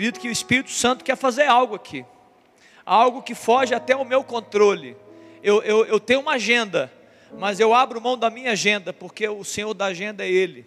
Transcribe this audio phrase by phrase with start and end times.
[0.00, 2.06] Acredito que o Espírito Santo quer fazer algo aqui,
[2.86, 4.96] algo que foge até o meu controle.
[5.42, 6.90] Eu, eu, eu tenho uma agenda,
[7.38, 10.66] mas eu abro mão da minha agenda, porque o Senhor da agenda é Ele.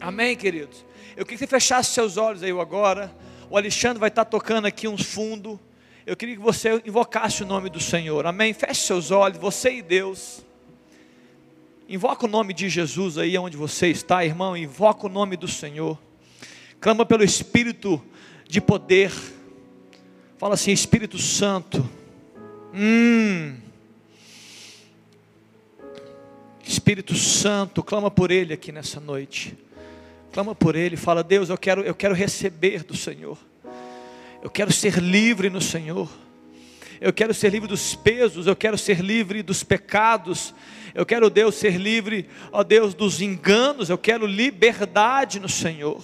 [0.00, 0.84] Amém, queridos?
[1.16, 3.14] Eu queria que você fechasse seus olhos aí agora.
[3.48, 5.60] O Alexandre vai estar tocando aqui uns fundos.
[6.04, 8.26] Eu queria que você invocasse o nome do Senhor.
[8.26, 8.52] Amém?
[8.52, 10.44] Feche seus olhos, você e Deus.
[11.88, 14.56] Invoca o nome de Jesus aí onde você está, irmão.
[14.56, 15.96] Invoca o nome do Senhor.
[16.80, 18.02] Clama pelo Espírito
[18.48, 19.12] de poder.
[20.38, 21.88] Fala assim, Espírito Santo.
[22.74, 23.56] Hum.
[26.64, 29.56] Espírito Santo, clama por Ele aqui nessa noite.
[30.32, 33.38] Clama por Ele, fala, Deus, eu quero, eu quero receber do Senhor.
[34.42, 36.10] Eu quero ser livre no Senhor.
[37.00, 40.54] Eu quero ser livre dos pesos, eu quero ser livre dos pecados.
[40.94, 43.88] Eu quero, Deus, ser livre, ó Deus, dos enganos.
[43.88, 46.02] Eu quero liberdade no Senhor.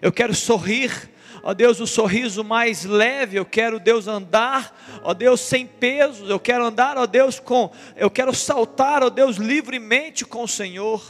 [0.00, 1.10] Eu quero sorrir
[1.46, 6.40] ó Deus, o sorriso mais leve, eu quero, Deus, andar, ó Deus, sem pesos, eu
[6.40, 11.04] quero andar, ó Deus, com, eu quero saltar, ó Deus, livremente com o Senhor.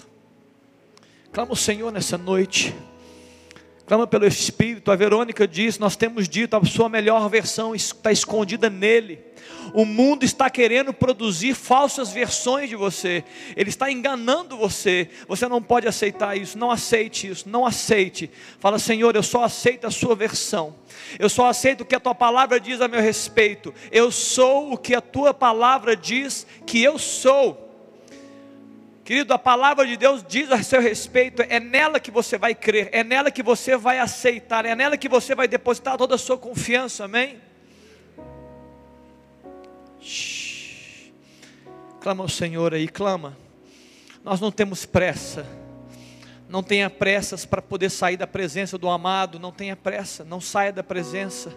[1.30, 2.74] Clama o Senhor nessa noite.
[3.86, 4.90] Clama pelo Espírito.
[4.90, 9.20] A Verônica diz: Nós temos dito, a sua melhor versão está escondida nele.
[9.74, 13.24] O mundo está querendo produzir falsas versões de você,
[13.56, 15.08] ele está enganando você.
[15.26, 18.30] Você não pode aceitar isso, não aceite isso, não aceite.
[18.58, 20.74] Fala, Senhor, eu só aceito a sua versão.
[21.18, 23.74] Eu só aceito o que a tua palavra diz a meu respeito.
[23.90, 27.63] Eu sou o que a tua palavra diz que eu sou.
[29.04, 32.88] Querido, a palavra de Deus diz a seu respeito, é nela que você vai crer,
[32.90, 36.38] é nela que você vai aceitar, é nela que você vai depositar toda a sua
[36.38, 37.38] confiança, amém?
[40.00, 41.12] Shhh.
[42.00, 43.36] Clama ao Senhor aí, clama.
[44.24, 45.46] Nós não temos pressa,
[46.48, 50.72] não tenha pressas para poder sair da presença do amado, não tenha pressa, não saia
[50.72, 51.52] da presença.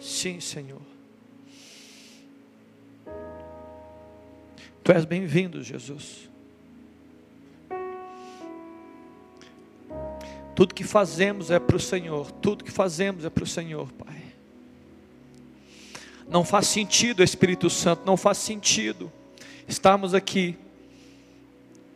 [0.00, 0.87] Sim, Senhor.
[4.88, 6.30] Tu és bem-vindo, Jesus.
[10.56, 14.22] Tudo que fazemos é para o Senhor, tudo que fazemos é para o Senhor, Pai.
[16.26, 19.12] Não faz sentido, Espírito Santo, não faz sentido
[19.68, 20.56] estarmos aqui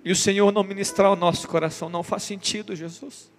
[0.05, 3.31] e o Senhor não ministrar o nosso coração, não faz sentido, Jesus.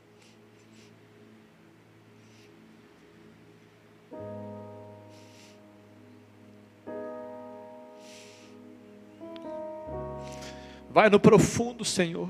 [10.94, 12.30] Vai no profundo, Senhor.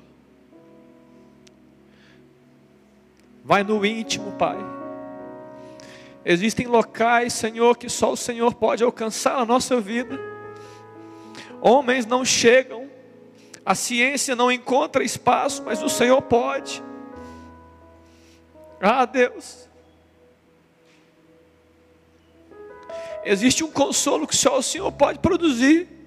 [3.43, 4.57] Vai no íntimo, Pai.
[6.23, 10.17] Existem locais, Senhor, que só o Senhor pode alcançar a nossa vida.
[11.59, 12.89] Homens não chegam,
[13.65, 16.81] a ciência não encontra espaço, mas o Senhor pode.
[18.79, 19.67] Ah, Deus.
[23.25, 26.02] Existe um consolo que só o Senhor pode produzir.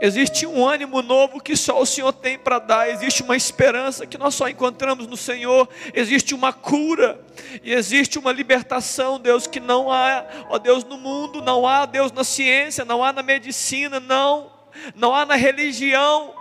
[0.00, 4.16] Existe um ânimo novo que só o Senhor tem para dar, existe uma esperança que
[4.16, 7.22] nós só encontramos no Senhor, existe uma cura,
[7.62, 12.12] e existe uma libertação, Deus, que não há, ó Deus, no mundo, não há, Deus,
[12.12, 14.50] na ciência, não há na medicina, não,
[14.94, 16.32] não há na religião,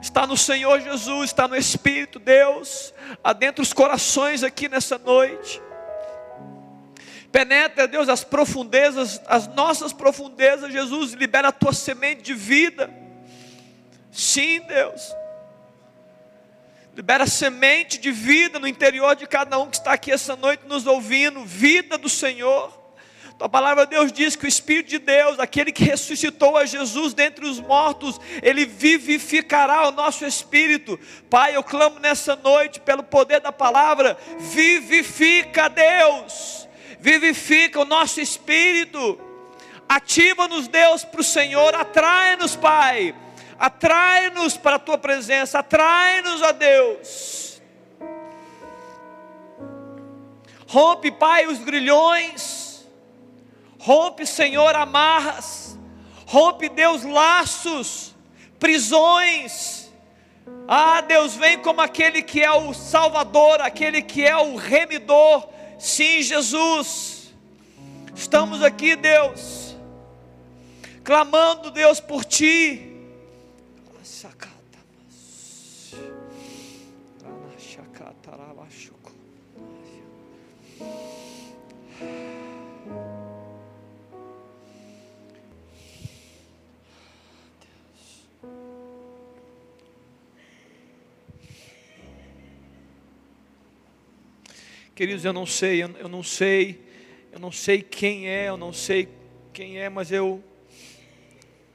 [0.00, 2.94] está no Senhor Jesus, está no Espírito, Deus,
[3.24, 5.60] adentra os corações aqui nessa noite.
[7.34, 12.88] Penetra, Deus, as profundezas, as nossas profundezas, Jesus, libera a tua semente de vida.
[14.12, 15.12] Sim, Deus.
[16.94, 20.86] Libera semente de vida no interior de cada um que está aqui essa noite nos
[20.86, 22.72] ouvindo, vida do Senhor.
[23.36, 27.44] Tua palavra, Deus, diz que o Espírito de Deus, aquele que ressuscitou a Jesus dentre
[27.44, 30.96] os mortos, ele vivificará o nosso espírito.
[31.28, 36.64] Pai, eu clamo nessa noite, pelo poder da palavra, vivifica, Deus
[37.04, 39.20] vivifica o nosso espírito,
[39.86, 43.14] ativa-nos, Deus, para o Senhor, atrai-nos, Pai,
[43.58, 47.60] atrai-nos para a tua presença, atrai-nos a Deus.
[50.66, 52.88] Rompe, Pai, os grilhões,
[53.78, 55.78] rompe, Senhor, amarras,
[56.24, 58.16] rompe, Deus, laços,
[58.58, 59.92] prisões.
[60.66, 65.52] Ah, Deus, vem como aquele que é o Salvador, aquele que é o remidor,
[65.84, 67.34] Sim, Jesus,
[68.16, 69.76] estamos aqui, Deus,
[71.04, 72.90] clamando, Deus, por Ti.
[94.94, 96.80] Queridos, eu não sei, eu, eu não sei,
[97.32, 99.08] eu não sei quem é, eu não sei
[99.52, 100.40] quem é, mas eu,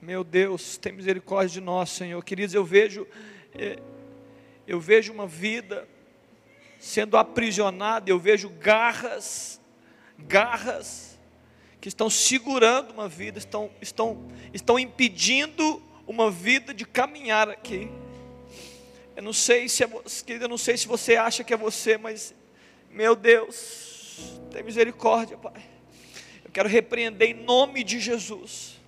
[0.02, 2.24] meu Deus, tem misericórdia de nós, Senhor.
[2.24, 3.06] Queridos, eu vejo,
[3.54, 3.78] é,
[4.66, 5.86] eu vejo uma vida
[6.80, 9.60] sendo aprisionada, eu vejo garras,
[10.18, 11.20] garras
[11.82, 17.92] que estão segurando uma vida, estão, estão, estão impedindo uma vida de caminhar aqui.
[19.14, 19.90] Eu não sei se é,
[20.26, 22.34] querida, eu não sei se você acha que é você, mas
[22.90, 25.62] meu Deus, tem misericórdia, Pai.
[26.44, 28.80] Eu quero repreender em nome de Jesus.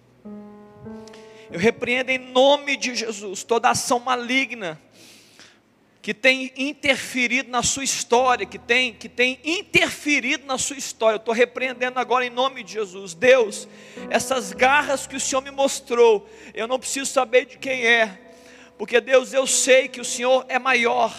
[1.52, 4.82] Eu repreendo em nome de Jesus toda ação maligna
[6.02, 11.16] que tem interferido na sua história, que tem, que tem interferido na sua história.
[11.16, 13.14] Eu estou repreendendo agora em nome de Jesus.
[13.14, 13.68] Deus,
[14.10, 18.20] essas garras que o Senhor me mostrou, eu não preciso saber de quem é,
[18.80, 21.14] porque Deus, eu sei que o Senhor é maior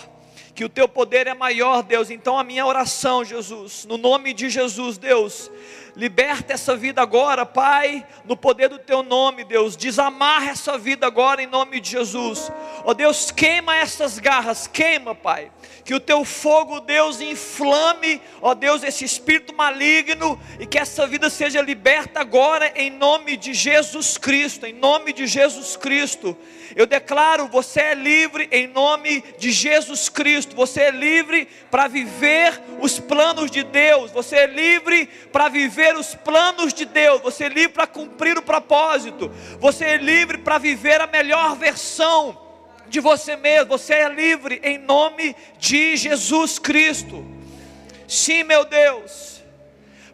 [0.55, 2.11] que o teu poder é maior, Deus.
[2.11, 5.51] Então a minha oração, Jesus, no nome de Jesus, Deus,
[5.97, 9.77] liberta essa vida agora, Pai, no poder do teu nome, Deus.
[9.77, 12.51] Desamarra essa vida agora em nome de Jesus.
[12.85, 15.51] Ó oh, Deus, queima essas garras, queima, Pai.
[15.85, 21.07] Que o teu fogo, Deus, inflame, ó oh, Deus, esse espírito maligno e que essa
[21.07, 26.37] vida seja liberta agora em nome de Jesus Cristo, em nome de Jesus Cristo.
[26.75, 30.57] Eu declaro, você é livre em nome de Jesus Cristo.
[30.57, 34.11] Você é livre para viver os planos de Deus.
[34.11, 37.21] Você é livre para viver os planos de Deus.
[37.21, 39.31] Você é livre para cumprir o propósito.
[39.61, 42.39] Você é livre para viver a melhor versão
[42.89, 43.67] de você mesmo.
[43.67, 47.25] Você é livre em nome de Jesus Cristo.
[48.07, 49.32] Sim, meu Deus.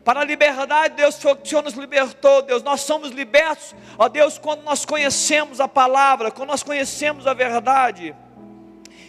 [0.08, 2.62] Para a liberdade, Deus, o Senhor nos libertou, Deus.
[2.62, 8.16] Nós somos libertos, ó Deus, quando nós conhecemos a palavra, quando nós conhecemos a verdade.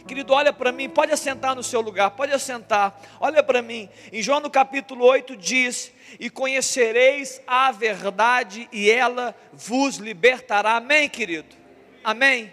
[0.06, 3.00] Querido, olha para mim, pode assentar no seu lugar, pode assentar.
[3.18, 3.88] Olha para mim.
[4.12, 10.75] Em João no capítulo 8 diz: "E conhecereis a verdade e ela vos libertará".
[10.75, 11.56] Amém, querido.
[12.04, 12.52] Amém.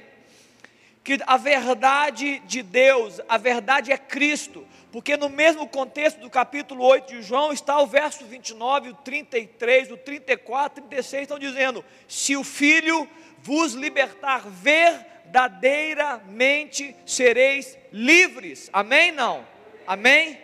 [1.03, 4.65] Que a verdade de Deus, a verdade é Cristo.
[4.97, 9.91] Porque no mesmo contexto do capítulo 8 de João está o verso 29, o 33,
[9.91, 13.07] o 34, o 36 estão dizendo: "Se o Filho
[13.43, 18.71] vos libertar verdadeiramente sereis livres".
[18.73, 19.47] Amém não?
[19.87, 20.41] Amém?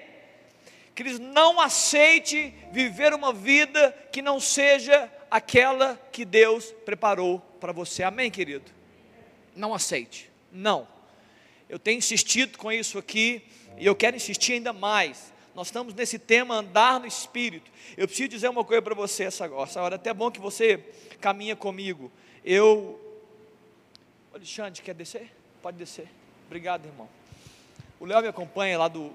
[0.95, 8.03] Queridos, não aceite viver uma vida que não seja aquela que Deus preparou para você.
[8.03, 8.71] Amém, querido?
[9.57, 10.31] Não aceite.
[10.53, 10.87] Não.
[11.71, 13.43] Eu tenho insistido com isso aqui
[13.79, 15.33] e eu quero insistir ainda mais.
[15.55, 17.71] Nós estamos nesse tema andar no Espírito.
[17.97, 19.95] Eu preciso dizer uma coisa para você essa, essa hora.
[19.95, 20.79] É até bom que você
[21.21, 22.11] caminha comigo.
[22.45, 22.99] Eu.
[24.33, 25.31] Alexandre, quer descer?
[25.61, 26.09] Pode descer.
[26.47, 27.09] Obrigado, irmão.
[28.01, 29.13] O Léo me acompanha lá do.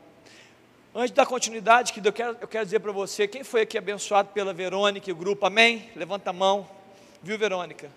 [0.94, 4.30] Antes da continuidade, que eu quero, eu quero dizer para você, quem foi aqui abençoado
[4.30, 5.90] pela Verônica e o grupo, amém?
[5.96, 6.68] Levanta a mão,
[7.22, 7.92] viu, Verônica?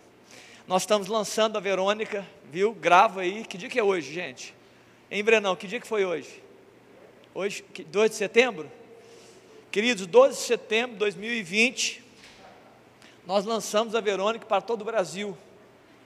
[0.67, 2.73] Nós estamos lançando a Verônica, viu?
[2.73, 3.45] Grava aí.
[3.45, 4.55] Que dia que é hoje, gente?
[5.11, 6.43] Em Brenão, que dia que foi hoje?
[7.33, 8.69] Hoje, 2 de setembro?
[9.71, 12.03] Queridos, 12 de setembro de 2020,
[13.25, 15.39] nós lançamos a Verônica para todo o Brasil,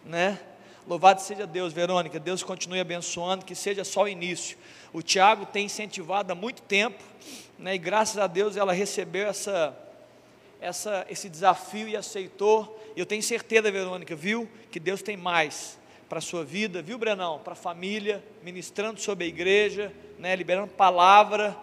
[0.04, 0.38] né?
[0.86, 4.58] Louvado seja Deus, Verônica, Deus continue abençoando, que seja só o início.
[4.92, 7.02] O Tiago tem incentivado há muito tempo,
[7.58, 7.74] né?
[7.74, 9.74] E graças a Deus ela recebeu essa,
[10.60, 12.78] essa, esse desafio e aceitou.
[12.94, 17.38] Eu tenho certeza, Verônica, viu, que Deus tem mais para a sua vida, viu, Brenão?
[17.38, 21.56] Para a família, ministrando sobre a igreja, né, liberando palavra.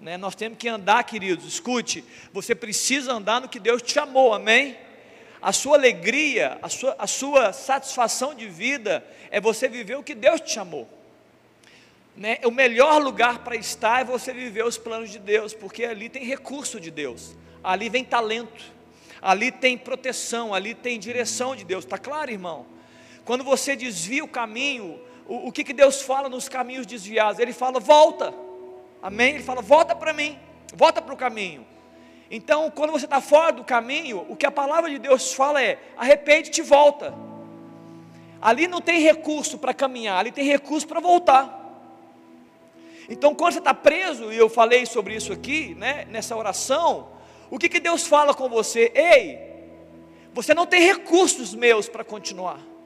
[0.00, 4.32] Né, nós temos que andar, queridos, escute, você precisa andar no que Deus te chamou,
[4.32, 4.76] amém?
[5.40, 10.14] A sua alegria, a sua, a sua satisfação de vida é você viver o que
[10.14, 10.88] Deus te chamou.
[12.16, 12.38] Né?
[12.44, 16.24] O melhor lugar para estar é você viver os planos de Deus, porque ali tem
[16.24, 18.64] recurso de Deus, ali vem talento,
[19.22, 22.77] ali tem proteção, ali tem direção de Deus, está claro, irmão?
[23.28, 27.38] Quando você desvia o caminho, o, o que, que Deus fala nos caminhos desviados?
[27.38, 28.32] Ele fala, volta.
[29.02, 29.34] Amém?
[29.34, 30.38] Ele fala, volta para mim,
[30.74, 31.66] volta para o caminho.
[32.30, 35.78] Então, quando você está fora do caminho, o que a palavra de Deus fala é:
[35.94, 37.14] arrepende-te e volta.
[38.40, 41.54] Ali não tem recurso para caminhar, ali tem recurso para voltar.
[43.10, 47.10] Então, quando você está preso, e eu falei sobre isso aqui, né, nessa oração,
[47.50, 48.90] o que, que Deus fala com você?
[48.94, 49.38] Ei,
[50.32, 52.77] você não tem recursos meus para continuar.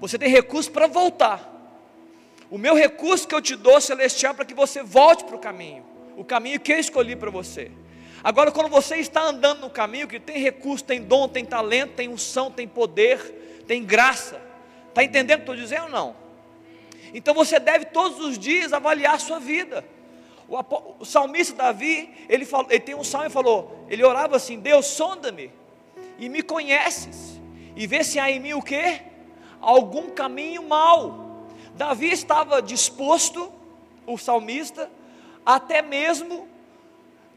[0.00, 1.52] Você tem recurso para voltar.
[2.50, 5.84] O meu recurso que eu te dou, celestial, para que você volte para o caminho.
[6.16, 7.70] O caminho que eu escolhi para você.
[8.22, 12.08] Agora, quando você está andando no caminho que tem recurso, tem dom, tem talento, tem
[12.08, 14.40] unção, tem poder, tem graça.
[14.88, 16.16] Está entendendo o que estou dizendo ou não?
[17.12, 19.84] Então você deve todos os dias avaliar a sua vida.
[20.48, 20.56] O,
[21.00, 24.86] o salmista Davi, ele, falou, ele tem um salmo e falou, ele orava assim, Deus
[24.86, 25.50] sonda-me
[26.18, 27.40] e me conheces,
[27.74, 29.00] e vê se há em mim o que?
[29.66, 31.48] Algum caminho mau.
[31.74, 33.52] Davi estava disposto,
[34.06, 34.88] o salmista,
[35.44, 36.46] até mesmo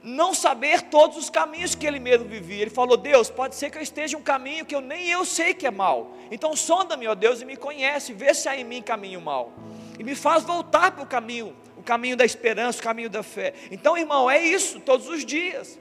[0.03, 2.61] não saber todos os caminhos que ele mesmo vivia.
[2.61, 5.55] Ele falou: Deus, pode ser que eu esteja um caminho que eu nem eu sei
[5.55, 6.11] que é mal.
[6.29, 9.51] Então sonda-me, ó Deus, e me conhece, vê se há em mim caminho mal.
[9.97, 13.55] E me faz voltar para o caminho, o caminho da esperança, o caminho da fé.
[13.71, 15.79] Então, irmão, é isso todos os dias.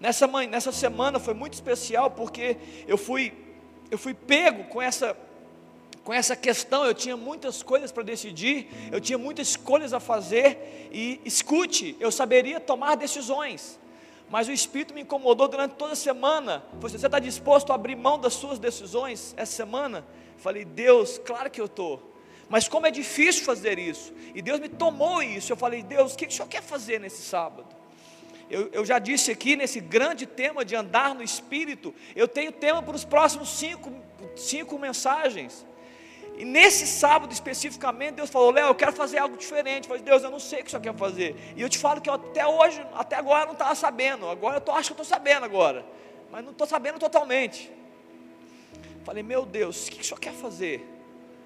[0.00, 2.56] Nessa, nessa semana foi muito especial porque
[2.88, 3.34] eu fui,
[3.90, 5.14] eu fui pego com essa
[6.04, 10.90] com essa questão, eu tinha muitas coisas para decidir, eu tinha muitas escolhas a fazer,
[10.92, 13.80] e escute, eu saberia tomar decisões,
[14.28, 16.62] mas o Espírito me incomodou durante toda a semana.
[16.80, 20.04] Você está disposto a abrir mão das suas decisões essa semana?
[20.36, 22.12] Falei, Deus, claro que eu estou.
[22.50, 26.16] Mas como é difícil fazer isso, e Deus me tomou isso, eu falei, Deus, o
[26.16, 27.66] que o Senhor quer fazer nesse sábado?
[28.50, 32.82] Eu, eu, já disse aqui nesse grande tema de andar no Espírito, eu tenho tema
[32.82, 33.90] para os próximos cinco,
[34.36, 35.64] cinco mensagens.
[36.36, 39.84] E nesse sábado especificamente, Deus falou: Léo, eu quero fazer algo diferente.
[39.84, 41.36] Eu falei, Deus, eu não sei o que senhor quer fazer.
[41.56, 44.28] E eu te falo que eu até hoje, até agora eu não estava sabendo.
[44.28, 45.84] Agora eu tô, acho que eu estou sabendo agora.
[46.30, 47.70] Mas não estou sabendo totalmente.
[49.04, 50.84] Falei, meu Deus, o que, que o senhor quer fazer?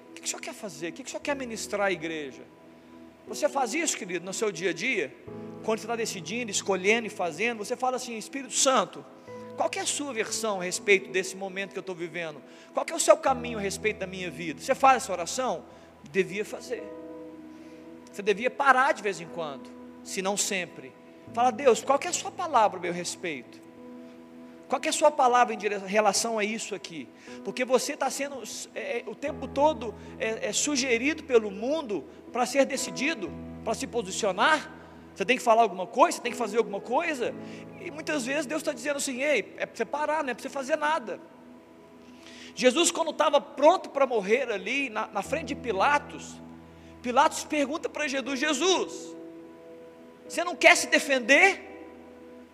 [0.09, 0.89] O que, que o senhor quer fazer?
[0.89, 2.41] O que, que o senhor quer ministrar à igreja?
[3.27, 5.13] Você faz isso, querido, no seu dia a dia?
[5.63, 9.05] Quando você está decidindo, escolhendo e fazendo, você fala assim, Espírito Santo,
[9.59, 12.41] qual é a sua versão a respeito desse momento que eu estou vivendo?
[12.73, 14.61] Qual é o seu caminho a respeito da minha vida?
[14.61, 15.65] Você faz essa oração?
[16.13, 16.81] Devia fazer.
[18.09, 19.69] Você devia parar de vez em quando,
[20.01, 20.93] se não sempre.
[21.33, 23.59] Fala, Deus, qual é a sua palavra a meu respeito?
[24.69, 27.09] Qual é a sua palavra em relação a isso aqui?
[27.43, 28.41] Porque você está sendo
[28.73, 33.29] é, é, o tempo todo é, é sugerido pelo mundo para ser decidido,
[33.65, 34.78] para se posicionar.
[35.19, 37.35] Você tem que falar alguma coisa, você tem que fazer alguma coisa.
[37.81, 40.41] E muitas vezes Deus está dizendo assim: ei, é para você parar, não é para
[40.41, 41.19] você fazer nada.
[42.55, 46.41] Jesus, quando estava pronto para morrer ali, na, na frente de Pilatos,
[47.01, 49.13] Pilatos pergunta para Jesus: Jesus,
[50.25, 51.65] você não quer se defender?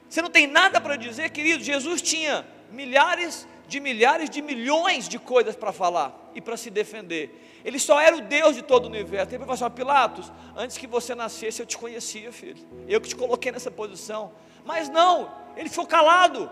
[0.10, 1.64] Você não tem nada para dizer, querido?
[1.64, 7.62] Jesus tinha milhares de milhares de milhões de coisas para falar e para se defender.
[7.64, 9.34] Ele só era o Deus de todo o universo.
[9.34, 12.64] Ele falou assim: Pilatos, antes que você nascesse eu te conhecia, filho.
[12.88, 14.32] Eu que te coloquei nessa posição.
[14.64, 16.50] Mas não, ele ficou calado,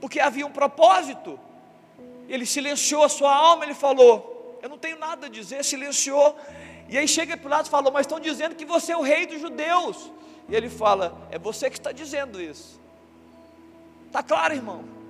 [0.00, 1.38] porque havia um propósito.
[2.28, 6.36] Ele silenciou a sua alma, ele falou: Eu não tenho nada a dizer, silenciou.
[6.88, 9.40] E aí chega Pilatos e falou: Mas estão dizendo que você é o rei dos
[9.40, 10.12] judeus.
[10.48, 12.80] E ele fala: É você que está dizendo isso.
[14.06, 15.01] Está claro, irmão?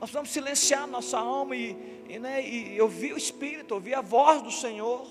[0.00, 4.42] Nós precisamos silenciar nossa alma e, e, né, e ouvir o Espírito, ouvir a voz
[4.42, 5.06] do Senhor.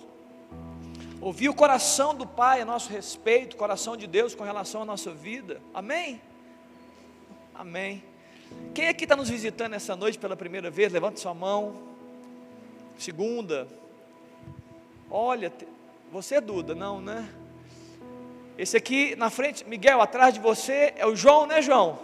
[1.20, 4.86] Ouvir o coração do Pai a nosso respeito, o coração de Deus com relação à
[4.86, 5.60] nossa vida.
[5.74, 6.22] Amém?
[7.54, 8.04] Amém.
[8.75, 10.94] Quem aqui está nos visitando essa noite pela primeira vez?
[10.94, 11.75] Levante sua mão.
[12.98, 13.68] Segunda.
[15.10, 15.51] Olha,
[16.12, 17.27] você é Duda, não, né?
[18.58, 21.98] Esse aqui na frente, Miguel, atrás de você é o João, né, João?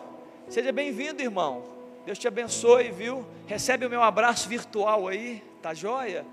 [0.49, 1.70] Seja bem-vindo, irmão.
[2.05, 3.25] Deus te abençoe, viu?
[3.45, 6.25] Recebe o meu abraço virtual aí, tá joia?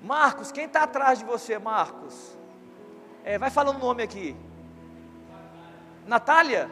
[0.00, 2.36] Marcos, quem está atrás de você, Marcos?
[3.24, 4.36] É, vai falando o nome aqui.
[6.06, 6.68] Natália?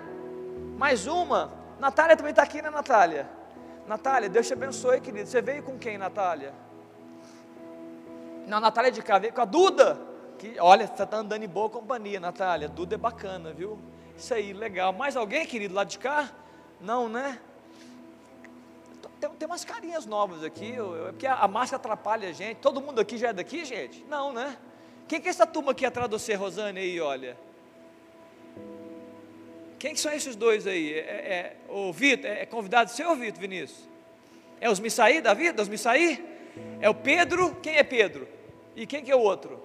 [0.76, 1.52] Mais uma?
[1.78, 3.28] Natália também está aqui, né, Natália?
[3.86, 5.28] Natália, Deus te abençoe, querido.
[5.28, 6.52] Você veio com quem, Natália?
[8.46, 10.00] Não, Natália de cá, veio com a Duda.
[10.38, 12.68] Que, olha, você está andando em boa companhia, Natália.
[12.68, 13.78] Duda é bacana, viu?
[14.16, 14.92] Isso aí, legal.
[14.92, 16.30] Mais alguém, querido, lá de cá?
[16.80, 17.38] Não, né?
[19.20, 22.56] Tem, tem umas carinhas novas aqui, é porque a, a, máscara atrapalha a gente.
[22.56, 24.04] Todo mundo aqui já é daqui, gente?
[24.08, 24.56] Não, né?
[25.06, 27.36] Quem que é essa turma aqui atrás de você, Rosane, aí, olha?
[29.78, 30.94] Quem que são esses dois aí?
[30.94, 33.88] É, é, o Vitor, é, é convidado seu, Vitor, Vinícius?
[34.60, 36.24] É os Missaí da vida, os Missaí?
[36.80, 38.26] É o Pedro, quem é Pedro?
[38.74, 39.62] E quem que é o outro?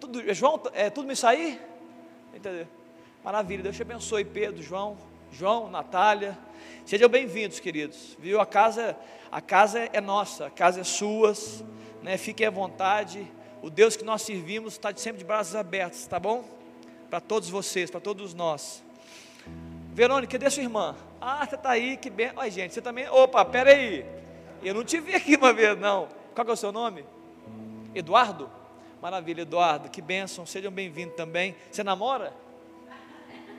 [0.00, 1.60] Tudo, é João, é tudo Missaí?
[2.34, 2.66] Entendeu?
[3.24, 4.96] Maravilha, Deus te abençoe, Pedro, João,
[5.32, 6.36] João, Natália.
[6.84, 8.16] Sejam bem-vindos, queridos.
[8.18, 8.40] Viu?
[8.40, 8.96] A casa,
[9.30, 11.64] a casa é nossa, a casa é suas,
[12.02, 12.16] né?
[12.18, 13.30] Fiquem à vontade.
[13.62, 16.44] O Deus que nós servimos está sempre de braços abertos, tá bom?
[17.08, 18.82] Para todos vocês, para todos nós.
[19.92, 20.96] Verônica, cadê sua irmã?
[21.20, 22.32] Ah, você está aí, que bem.
[22.36, 23.08] Oi, gente, você também.
[23.08, 24.04] Opa, pera aí.
[24.62, 26.08] Eu não te vi aqui uma vez, não.
[26.34, 27.04] Qual é o seu nome?
[27.94, 28.50] Eduardo?
[29.00, 30.44] Maravilha, Eduardo, que bênção.
[30.44, 31.54] Sejam bem-vindos também.
[31.70, 32.32] Você namora?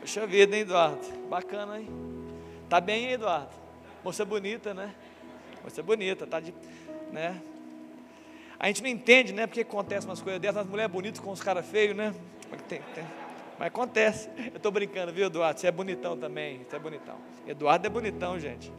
[0.02, 1.00] Poxa vida, hein, Eduardo?
[1.30, 1.88] Bacana, hein?
[2.68, 3.52] Tá bem, Eduardo?
[4.04, 4.96] Moça bonita, né?
[5.64, 6.52] Moça bonita, tá de,
[7.12, 7.40] né?
[8.60, 9.46] A gente não entende, né?
[9.46, 12.16] Porque acontece umas coisas dessas, as mulheres bonitas com os caras feios, né?
[12.68, 13.04] Tem, tem.
[13.60, 14.28] Mas acontece.
[14.38, 15.60] Eu estou brincando, viu, Eduardo?
[15.60, 16.66] Você é bonitão também.
[16.68, 17.18] Você é bonitão.
[17.46, 18.74] Eduardo é bonitão, gente.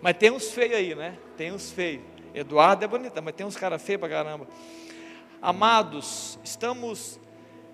[0.00, 1.16] Mas tem uns feios aí, né?
[1.36, 2.02] Tem uns feios.
[2.34, 4.48] Eduardo é bonitão, mas tem uns caras feios pra caramba.
[5.40, 7.20] Amados, estamos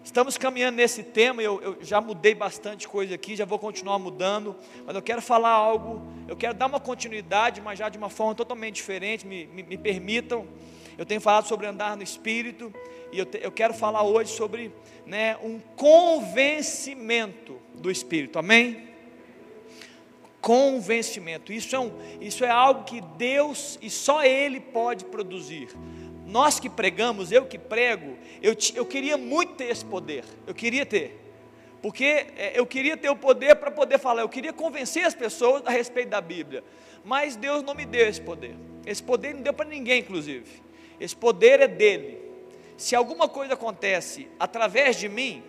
[0.08, 4.56] Estamos caminhando nesse tema, eu, eu, já mudei bastante coisa aqui, já vou continuar mudando,
[4.86, 8.34] mas eu quero falar algo, eu quero dar uma continuidade, mas já de uma forma
[8.34, 10.46] totalmente diferente, me, me, me permitam.
[10.96, 12.72] Eu tenho falado sobre andar no Espírito,
[13.12, 14.72] e eu, te, eu quero falar hoje sobre
[15.04, 18.88] né, um convencimento do Espírito, amém?
[20.40, 25.68] Convencimento, isso é, um, isso é algo que Deus e só Ele pode produzir
[26.28, 30.84] nós que pregamos, eu que prego, eu, eu queria muito ter esse poder, eu queria
[30.84, 31.18] ter,
[31.80, 32.04] porque
[32.36, 35.70] é, eu queria ter o poder para poder falar, eu queria convencer as pessoas a
[35.70, 36.62] respeito da Bíblia,
[37.02, 38.54] mas Deus não me deu esse poder,
[38.84, 40.62] esse poder não deu para ninguém, inclusive,
[41.00, 42.18] esse poder é dele.
[42.76, 45.42] Se alguma coisa acontece através de mim,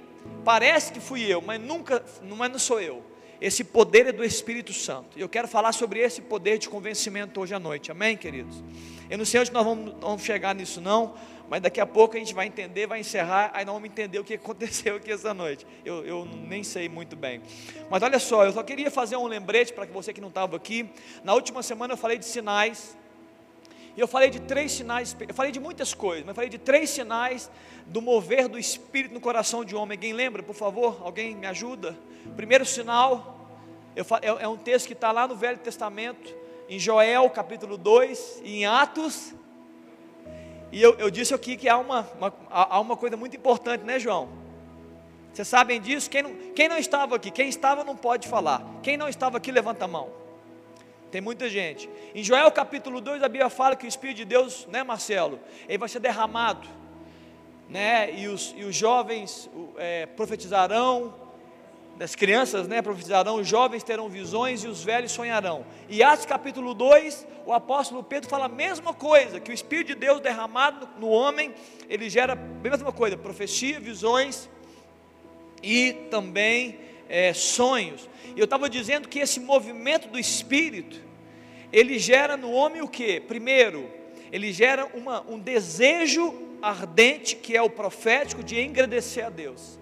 [0.45, 3.03] parece que fui eu, mas nunca, mas não sou eu.
[3.41, 5.17] Esse poder é do Espírito Santo.
[5.17, 7.89] E eu quero falar sobre esse poder de convencimento hoje à noite.
[7.89, 8.61] Amém, queridos?
[9.09, 11.13] Eu não sei onde nós vamos, vamos chegar nisso, não.
[11.49, 14.23] Mas daqui a pouco a gente vai entender, vai encerrar, aí nós vamos entender o
[14.23, 15.65] que aconteceu aqui essa noite.
[15.85, 17.41] Eu, eu nem sei muito bem.
[17.89, 20.89] Mas olha só, eu só queria fazer um lembrete para você que não estava aqui.
[21.23, 22.97] Na última semana eu falei de sinais.
[23.99, 26.57] E eu falei de três sinais, eu falei de muitas coisas, mas eu falei de
[26.57, 27.51] três sinais
[27.85, 29.97] do mover do Espírito no coração de homem.
[29.97, 31.01] Alguém lembra, por favor?
[31.03, 31.99] Alguém me ajuda?
[32.33, 33.49] Primeiro sinal,
[33.97, 36.33] eu, é, é um texto que está lá no Velho Testamento,
[36.69, 39.35] em Joel capítulo 2 e em Atos.
[40.71, 43.99] E eu, eu disse aqui que há uma, uma, há uma coisa muito importante, né,
[43.99, 44.29] João?
[45.33, 46.09] Vocês sabem disso?
[46.09, 47.29] Quem não, quem não estava aqui?
[47.31, 48.65] Quem estava não pode falar.
[48.81, 50.09] Quem não estava aqui, levanta a mão.
[51.11, 51.89] Tem muita gente.
[52.13, 55.39] Em Joel capítulo 2, a Bíblia fala que o Espírito de Deus, né, Marcelo?
[55.67, 56.67] Ele vai ser derramado.
[57.67, 58.13] Né?
[58.19, 61.13] E, os, e os jovens é, profetizarão,
[61.99, 65.65] as crianças né, profetizarão, os jovens terão visões e os velhos sonharão.
[65.89, 69.95] E Atos capítulo 2, o apóstolo Pedro fala a mesma coisa, que o Espírito de
[69.95, 71.53] Deus derramado no homem,
[71.89, 74.49] ele gera a mesma coisa, profecia, visões
[75.61, 78.07] e também é, sonhos.
[78.37, 81.01] Eu estava dizendo que esse movimento do Espírito,
[81.73, 83.19] ele gera no homem o que?
[83.19, 83.89] Primeiro,
[84.31, 89.79] ele gera uma, um desejo ardente, que é o profético, de engrandecer a Deus.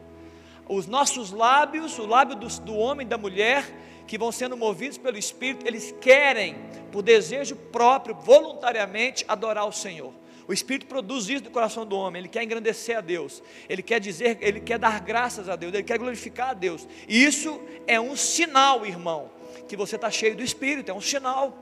[0.68, 3.66] Os nossos lábios, o lábio do, do homem e da mulher,
[4.06, 6.56] que vão sendo movidos pelo Espírito, eles querem,
[6.92, 10.14] por desejo próprio, voluntariamente, adorar o Senhor.
[10.48, 14.00] O Espírito produz isso no coração do homem, ele quer engrandecer a Deus, ele quer
[14.00, 16.88] dizer, ele quer dar graças a Deus, ele quer glorificar a Deus.
[17.08, 19.30] E isso é um sinal, irmão,
[19.68, 21.58] que você está cheio do Espírito, é um sinal.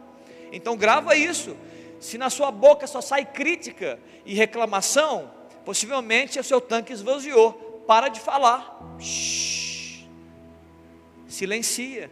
[0.52, 1.58] Então grava isso.
[2.00, 5.32] Se na sua boca só sai crítica e reclamação,
[5.66, 7.54] possivelmente o seu tanque esvaziou.
[7.88, 8.80] Para de falar.
[11.28, 12.12] Silencia.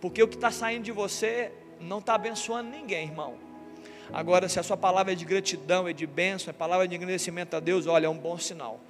[0.00, 3.43] Porque o que está saindo de você não está abençoando ninguém, irmão.
[4.12, 7.54] Agora, se a sua palavra é de gratidão, é de bênção, é palavra de agradecimento
[7.54, 8.80] a Deus, olha, é um bom sinal.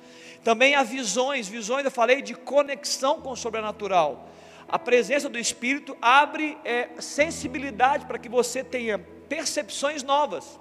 [0.43, 4.29] Também há visões, visões eu falei de conexão com o sobrenatural.
[4.69, 8.99] A presença do Espírito abre é, sensibilidade para que você tenha
[9.29, 10.59] percepções novas.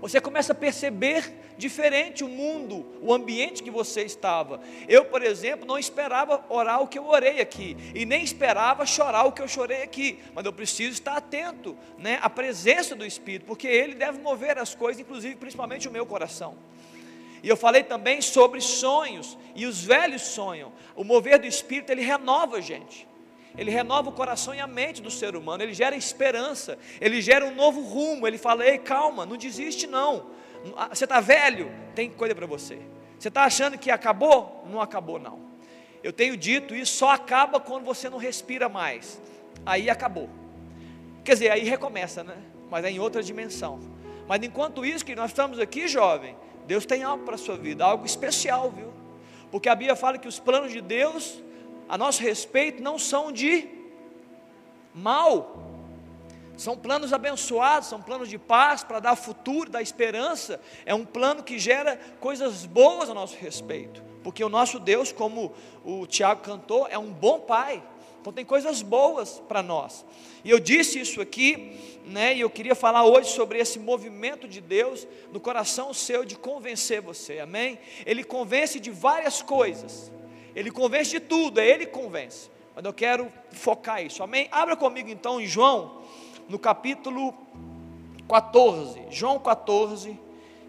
[0.00, 4.60] Você começa a perceber diferente o mundo, o ambiente que você estava.
[4.88, 9.24] Eu, por exemplo, não esperava orar o que eu orei aqui, e nem esperava chorar
[9.24, 13.44] o que eu chorei aqui, mas eu preciso estar atento né, à presença do Espírito,
[13.44, 16.56] porque Ele deve mover as coisas, inclusive, principalmente o meu coração.
[17.42, 20.72] E eu falei também sobre sonhos, e os velhos sonham.
[20.96, 23.09] O mover do Espírito, ele renova a gente.
[23.56, 27.44] Ele renova o coração e a mente do ser humano, ele gera esperança, ele gera
[27.44, 28.26] um novo rumo.
[28.26, 30.30] Ele fala: ei, calma, não desiste não.
[30.76, 31.70] Ah, você está velho?
[31.94, 32.78] Tem coisa para você.
[33.18, 34.64] Você está achando que acabou?
[34.70, 35.50] Não acabou, não.
[36.02, 39.20] Eu tenho dito isso, só acaba quando você não respira mais.
[39.66, 40.30] Aí acabou.
[41.24, 42.36] Quer dizer, aí recomeça, né?
[42.70, 43.80] Mas é em outra dimensão.
[44.26, 46.36] Mas enquanto isso que nós estamos aqui, jovem,
[46.66, 48.92] Deus tem algo para a sua vida, algo especial, viu?
[49.50, 51.42] Porque a Bíblia fala que os planos de Deus
[51.90, 53.68] a nosso respeito não são de
[54.94, 55.60] mal,
[56.56, 60.60] são planos abençoados, são planos de paz para dar futuro, dar esperança.
[60.86, 65.52] É um plano que gera coisas boas a nosso respeito, porque o nosso Deus, como
[65.84, 67.82] o Tiago cantou, é um bom Pai.
[68.20, 70.04] Então tem coisas boas para nós.
[70.44, 71.76] E eu disse isso aqui,
[72.06, 72.36] né?
[72.36, 77.00] E eu queria falar hoje sobre esse movimento de Deus no coração seu de convencer
[77.00, 77.40] você.
[77.40, 77.80] Amém?
[78.06, 80.12] Ele convence de várias coisas.
[80.54, 82.50] Ele convence de tudo, é Ele que convence.
[82.74, 84.48] Mas eu quero focar isso, amém?
[84.50, 86.02] Abra comigo então em João,
[86.48, 87.34] no capítulo
[88.28, 90.18] 14, João 14,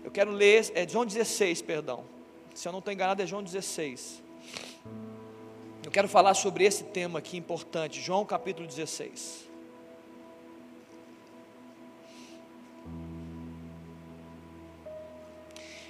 [0.04, 2.04] eu quero ler, é João 16, perdão.
[2.54, 4.22] Se eu não estou enganado, é João 16.
[5.84, 9.50] Eu quero falar sobre esse tema aqui importante, João capítulo 16.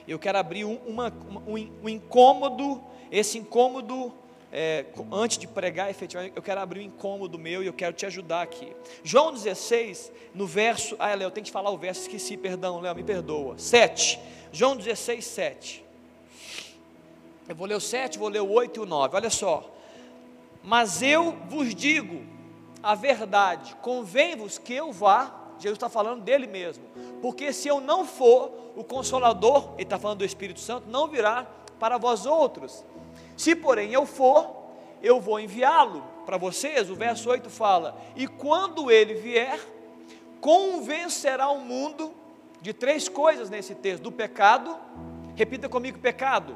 [0.08, 1.14] Eu quero abrir uma,
[1.48, 4.14] um, um incômodo, esse incômodo
[4.52, 8.06] é, antes de pregar efetivamente, eu quero abrir um incômodo meu e eu quero te
[8.06, 8.76] ajudar aqui.
[9.04, 10.96] João 16, no verso.
[11.00, 13.58] Ah, Léo, eu tenho que falar o verso, esqueci, perdão, Léo, me perdoa.
[13.58, 14.20] 7.
[14.52, 15.86] João 16, 7.
[17.48, 19.16] Eu vou ler o 7, vou ler o 8 e o 9.
[19.16, 19.70] Olha só.
[20.64, 22.22] Mas eu vos digo
[22.84, 25.38] a verdade, convém-vos que eu vá.
[25.60, 26.84] Jesus está falando dele mesmo,
[27.22, 31.46] porque se eu não for, o Consolador, ele está falando do Espírito Santo, não virá
[31.80, 32.84] para vós outros.
[33.42, 34.56] Se, porém, eu for,
[35.02, 36.92] eu vou enviá-lo para vocês.
[36.92, 39.60] O verso 8 fala: E quando ele vier,
[40.40, 42.14] convencerá o mundo
[42.62, 44.78] de três coisas nesse texto: do pecado,
[45.36, 46.56] repita comigo: pecado,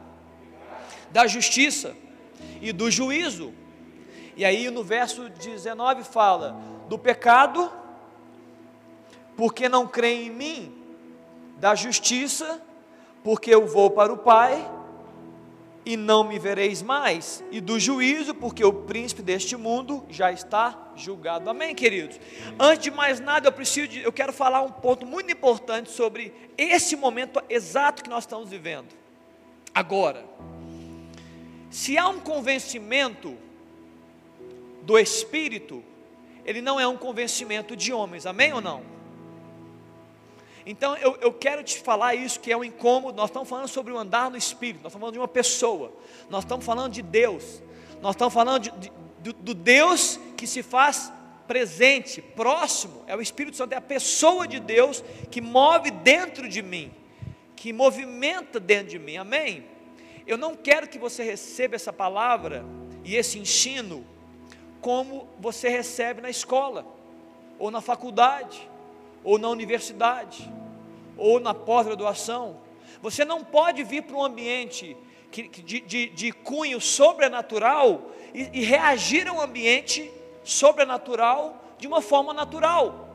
[1.09, 1.95] da justiça
[2.61, 3.51] e do juízo.
[4.37, 6.55] E aí no verso 19 fala:
[6.87, 7.73] do pecado,
[9.35, 10.83] porque não creem em mim,
[11.57, 12.61] da justiça,
[13.23, 14.74] porque eu vou para o Pai
[15.85, 20.91] e não me vereis mais, e do juízo, porque o príncipe deste mundo já está
[20.95, 21.47] julgado.
[21.49, 22.19] Amém, queridos?
[22.59, 26.33] Antes de mais nada, eu preciso de, eu quero falar um ponto muito importante sobre
[26.57, 28.87] esse momento exato que nós estamos vivendo.
[29.73, 30.25] Agora,
[31.69, 33.37] se há um convencimento
[34.81, 35.83] do espírito,
[36.43, 38.25] ele não é um convencimento de homens.
[38.25, 38.94] Amém ou não?
[40.65, 43.15] Então eu, eu quero te falar isso que é um incômodo.
[43.15, 45.93] Nós estamos falando sobre o andar no Espírito, nós estamos falando de uma pessoa,
[46.29, 47.61] nós estamos falando de Deus,
[48.01, 51.11] nós estamos falando de, de, do, do Deus que se faz
[51.47, 56.61] presente, próximo, é o Espírito Santo, é a pessoa de Deus que move dentro de
[56.61, 56.91] mim,
[57.55, 59.65] que movimenta dentro de mim, amém?
[60.25, 62.65] Eu não quero que você receba essa palavra
[63.03, 64.03] e esse ensino
[64.81, 66.85] como você recebe na escola,
[67.57, 68.69] ou na faculdade,
[69.25, 70.49] ou na universidade,
[71.17, 72.57] ou na pós-graduação.
[73.01, 74.95] Você não pode vir para um ambiente
[75.31, 80.09] de, de, de cunho sobrenatural e, e reagir a um ambiente
[80.43, 83.09] sobrenatural de uma forma natural.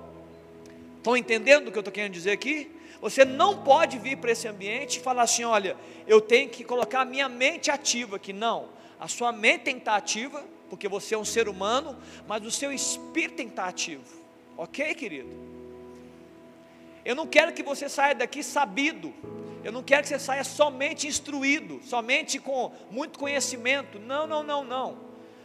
[0.99, 2.71] Estão entendendo o que eu estou querendo dizer aqui?
[3.01, 7.01] Você não pode vir para esse ambiente e falar assim: olha, eu tenho que colocar
[7.01, 8.33] a minha mente ativa aqui.
[8.33, 8.69] Não,
[8.99, 11.97] a sua mente tem que estar ativa, porque você é um ser humano,
[12.29, 14.05] mas o seu espírito tem que estar ativo.
[14.59, 15.60] Ok, querido?
[17.05, 19.13] Eu não quero que você saia daqui sabido.
[19.63, 23.99] Eu não quero que você saia somente instruído, somente com muito conhecimento.
[23.99, 24.99] Não, não, não, não.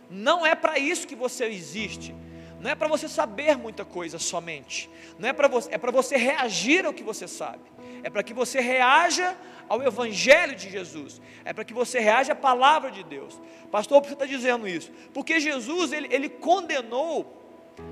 [0.09, 2.15] Não é para isso que você existe.
[2.59, 4.89] Não é para você saber muita coisa somente.
[5.19, 7.63] Não é para você, é para você reagir ao que você sabe.
[8.03, 9.35] É para que você reaja
[9.67, 11.21] ao evangelho de Jesus.
[11.43, 13.39] É para que você reaja à palavra de Deus.
[13.71, 14.91] Pastor, por que você está dizendo isso?
[15.13, 17.41] Porque Jesus ele, ele condenou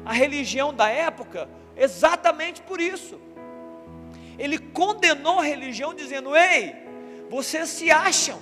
[0.06, 3.20] a religião da época exatamente por isso
[4.38, 6.76] ele condenou a religião, dizendo: Ei,
[7.30, 8.40] vocês se acham,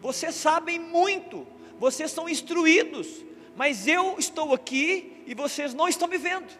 [0.00, 1.46] vocês sabem muito,
[1.78, 3.24] vocês são instruídos,
[3.56, 6.52] mas eu estou aqui e vocês não estão me vendo.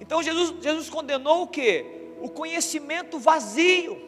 [0.00, 1.84] Então Jesus, Jesus condenou o que?
[2.20, 4.00] O conhecimento vazio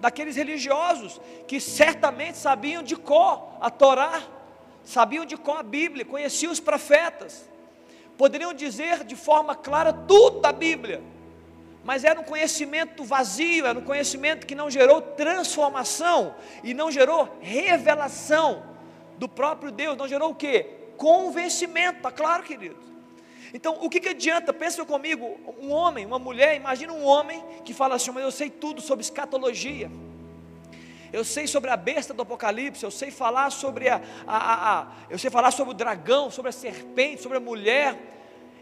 [0.00, 4.22] daqueles religiosos que certamente sabiam de cor a Torá,
[4.82, 7.48] sabiam de cor a Bíblia, conheciam os profetas,
[8.16, 11.02] poderiam dizer de forma clara tudo da Bíblia,
[11.84, 17.38] mas era um conhecimento vazio, era um conhecimento que não gerou transformação e não gerou
[17.42, 18.62] revelação
[19.18, 20.64] do próprio Deus, não gerou o que?
[20.96, 22.76] Convencimento, tá claro, querido?
[23.52, 24.52] Então, o que, que adianta?
[24.52, 28.48] Pensa comigo, um homem, uma mulher, imagina um homem que fala assim, mas eu sei
[28.48, 29.90] tudo sobre escatologia,
[31.12, 34.86] eu sei sobre a besta do Apocalipse, eu sei falar sobre a, a, a, a
[35.08, 37.96] eu sei falar sobre o dragão, sobre a serpente, sobre a mulher,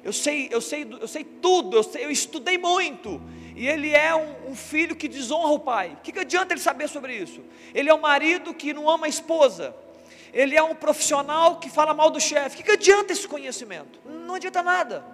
[0.05, 3.21] eu sei, eu sei, eu sei tudo, eu, sei, eu estudei muito.
[3.55, 5.93] E ele é um, um, filho que desonra o pai.
[5.93, 7.41] O que, que adianta ele saber sobre isso?
[7.75, 9.75] Ele é um marido que não ama a esposa.
[10.33, 12.55] Ele é um profissional que fala mal do chefe.
[12.55, 14.01] O que, que adianta esse conhecimento?
[14.05, 15.05] Não adianta nada.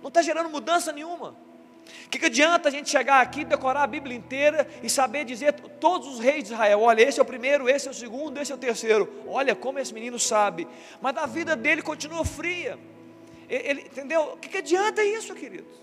[0.00, 1.34] Não está gerando mudança nenhuma.
[2.06, 5.52] O que, que adianta a gente chegar aqui, decorar a Bíblia inteira e saber dizer
[5.80, 8.52] todos os reis de Israel: olha, esse é o primeiro, esse é o segundo, esse
[8.52, 9.24] é o terceiro.
[9.26, 10.68] Olha como esse menino sabe.
[11.00, 12.78] Mas a vida dele continua fria.
[13.54, 14.32] Ele, entendeu?
[14.32, 15.74] O que, que adianta isso, queridos?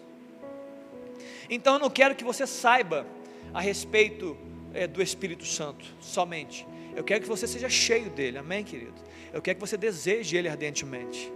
[1.47, 3.05] Então eu não quero que você saiba
[3.53, 4.35] a respeito
[4.73, 6.65] é, do Espírito Santo somente.
[6.95, 8.95] Eu quero que você seja cheio dele, amém, querido?
[9.31, 11.31] Eu quero que você deseje ele ardentemente.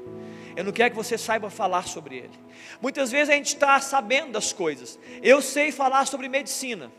[0.56, 2.39] Eu não quero que você saiba falar sobre ele.
[2.82, 4.98] Muitas vezes a gente está sabendo das coisas.
[5.22, 6.91] Eu sei falar sobre medicina.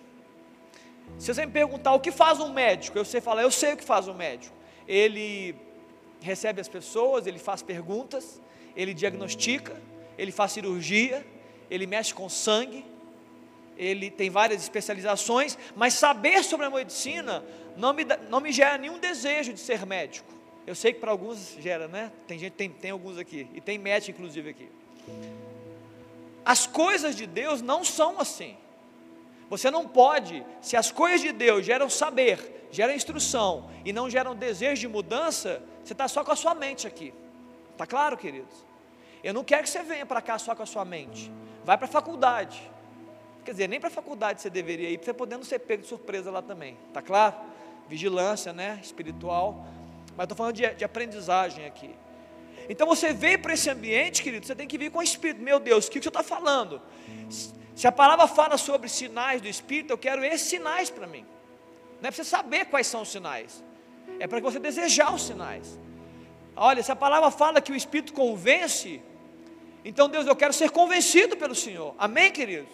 [1.18, 3.76] Se você me perguntar o que faz um médico, eu sei falar, eu sei o
[3.76, 4.54] que faz um médico.
[4.86, 5.56] Ele
[6.20, 8.40] recebe as pessoas, ele faz perguntas,
[8.76, 9.80] ele diagnostica,
[10.16, 11.24] ele faz cirurgia,
[11.70, 12.84] ele mexe com sangue,
[13.76, 17.44] ele tem várias especializações, mas saber sobre a medicina
[17.76, 20.32] não me, não me gera nenhum desejo de ser médico.
[20.66, 22.10] Eu sei que para alguns gera, né?
[22.26, 24.68] Tem gente, tem, tem alguns aqui, e tem médico inclusive aqui.
[26.44, 28.56] As coisas de Deus não são assim.
[29.50, 34.34] Você não pode, se as coisas de Deus geram saber, geram instrução e não geram
[34.34, 37.12] desejo de mudança, você está só com a sua mente aqui.
[37.74, 38.64] Está claro, queridos?
[39.22, 41.30] Eu não quero que você venha para cá só com a sua mente.
[41.64, 42.70] Vai para a faculdade.
[43.44, 45.82] Quer dizer, nem para a faculdade você deveria ir, para você poder não ser pego
[45.82, 46.78] de surpresa lá também.
[46.88, 47.34] Está claro?
[47.88, 48.78] Vigilância, né?
[48.82, 49.66] Espiritual.
[50.16, 51.94] Mas estou falando de, de aprendizagem aqui.
[52.68, 55.42] Então você veio para esse ambiente, querido, você tem que vir com o Espírito.
[55.42, 56.80] Meu Deus, o que, que você está falando?
[57.74, 61.26] Se a palavra fala sobre sinais do Espírito, eu quero esses sinais para mim.
[62.00, 63.62] Não é para você saber quais são os sinais,
[64.18, 65.78] é para você desejar os sinais.
[66.56, 69.00] Olha, se a palavra fala que o Espírito convence,
[69.84, 71.94] então Deus, eu quero ser convencido pelo Senhor.
[71.98, 72.72] Amém, queridos?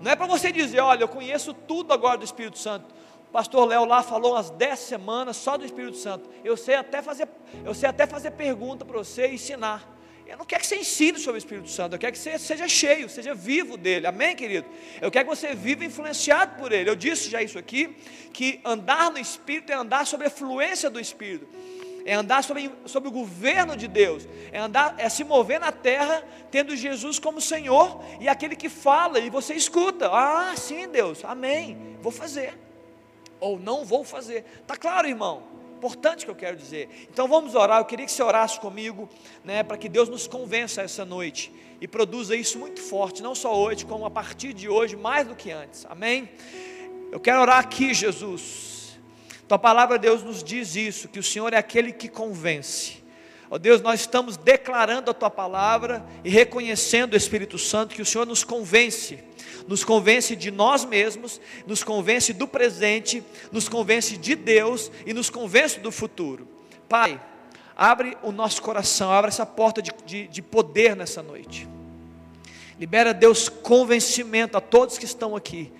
[0.00, 2.86] Não é para você dizer, olha, eu conheço tudo agora do Espírito Santo.
[3.28, 6.28] O pastor Léo lá falou umas 10 semanas só do Espírito Santo.
[6.42, 7.28] Eu sei até fazer,
[7.64, 10.00] eu sei até fazer pergunta para você e ensinar.
[10.30, 12.68] Eu não quero que você ensine sobre o Espírito Santo, eu quero que você seja
[12.68, 14.64] cheio, seja vivo dele, amém, querido?
[15.00, 16.88] Eu quero que você viva influenciado por ele.
[16.88, 17.96] Eu disse já isso aqui,
[18.32, 21.48] que andar no Espírito é andar sobre a fluência do Espírito,
[22.04, 26.22] é andar sobre, sobre o governo de Deus, é andar, é se mover na terra,
[26.50, 30.08] tendo Jesus como Senhor e aquele que fala e você escuta.
[30.12, 32.58] Ah, sim, Deus, amém, vou fazer,
[33.38, 34.44] ou não vou fazer.
[34.62, 35.50] Está claro, irmão?
[35.80, 37.08] importante que eu quero dizer.
[37.10, 37.80] Então vamos orar.
[37.80, 39.08] Eu queria que você orasse comigo,
[39.42, 43.58] né, para que Deus nos convença essa noite e produza isso muito forte, não só
[43.58, 45.86] hoje, como a partir de hoje, mais do que antes.
[45.88, 46.28] Amém?
[47.10, 48.69] Eu quero orar aqui, Jesus.
[49.50, 53.02] Tua palavra, Deus, nos diz isso, que o Senhor é aquele que convence.
[53.50, 58.00] Ó oh Deus, nós estamos declarando a tua palavra e reconhecendo o Espírito Santo que
[58.00, 59.18] o Senhor nos convence
[59.66, 65.28] nos convence de nós mesmos, nos convence do presente, nos convence de Deus e nos
[65.28, 66.46] convence do futuro.
[66.88, 67.20] Pai,
[67.76, 71.68] abre o nosso coração, abre essa porta de, de, de poder nessa noite.
[72.78, 75.72] Libera, Deus, convencimento a todos que estão aqui.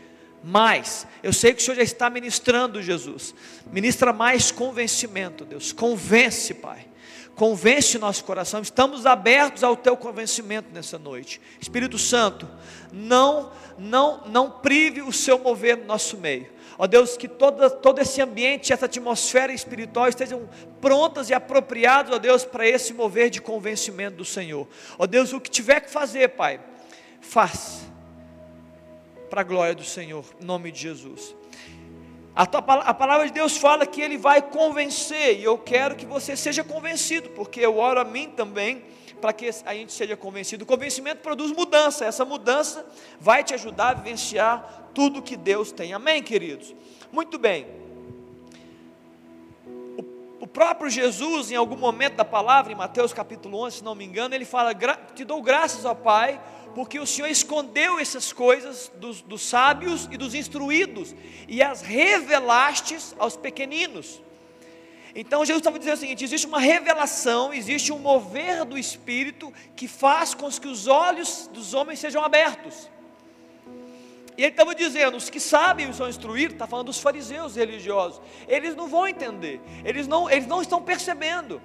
[0.43, 3.35] Mais, eu sei que o Senhor já está ministrando, Jesus.
[3.71, 5.73] Ministra mais convencimento, Deus.
[5.73, 6.91] Convence, Pai
[7.41, 11.41] convence nosso coração, estamos abertos ao teu convencimento nessa noite.
[11.59, 12.47] Espírito Santo,
[12.93, 16.49] não, não, não prive o seu mover no nosso meio.
[16.77, 20.47] Ó Deus, que todo, todo esse ambiente, essa atmosfera espiritual estejam
[20.83, 24.69] prontas e apropriadas, ó Deus, para esse mover de convencimento do Senhor.
[24.99, 26.61] Ó Deus, o que tiver que fazer, Pai,
[27.23, 27.90] faz
[29.31, 31.37] para a glória do Senhor, em nome de Jesus.
[32.35, 36.05] A, tua, a palavra de Deus fala que Ele vai convencer, e eu quero que
[36.05, 38.85] você seja convencido, porque eu oro a mim também,
[39.21, 40.65] para que a gente seja convencido.
[40.65, 42.85] O convencimento produz mudança, essa mudança
[43.21, 45.93] vai te ajudar a vivenciar tudo que Deus tem.
[45.93, 46.75] Amém, queridos?
[47.13, 47.80] Muito bem.
[50.53, 54.35] Próprio Jesus, em algum momento da palavra, em Mateus capítulo 11, se não me engano,
[54.35, 54.75] ele fala:
[55.15, 56.41] Te dou graças ao Pai
[56.75, 61.15] porque o Senhor escondeu essas coisas dos, dos sábios e dos instruídos,
[61.49, 64.23] e as revelastes aos pequeninos.
[65.15, 69.89] Então Jesus estava dizendo o seguinte: existe uma revelação, existe um mover do Espírito que
[69.89, 72.89] faz com que os olhos dos homens sejam abertos.
[74.41, 78.23] E ele estava dizendo: os que sabem e são instruídos, está falando dos fariseus religiosos,
[78.49, 81.61] eles não vão entender, eles não, eles não estão percebendo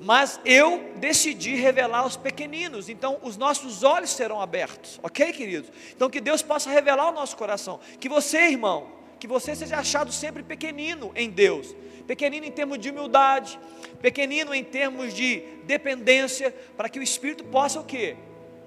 [0.00, 5.72] mas eu decidi revelar aos pequeninos, então os nossos olhos serão abertos, ok, queridos?
[5.92, 8.86] Então que Deus possa revelar o nosso coração, que você, irmão,
[9.18, 11.74] que você seja achado sempre pequenino em Deus,
[12.06, 13.58] pequenino em termos de humildade,
[14.00, 18.16] pequenino em termos de dependência, para que o Espírito possa o quê?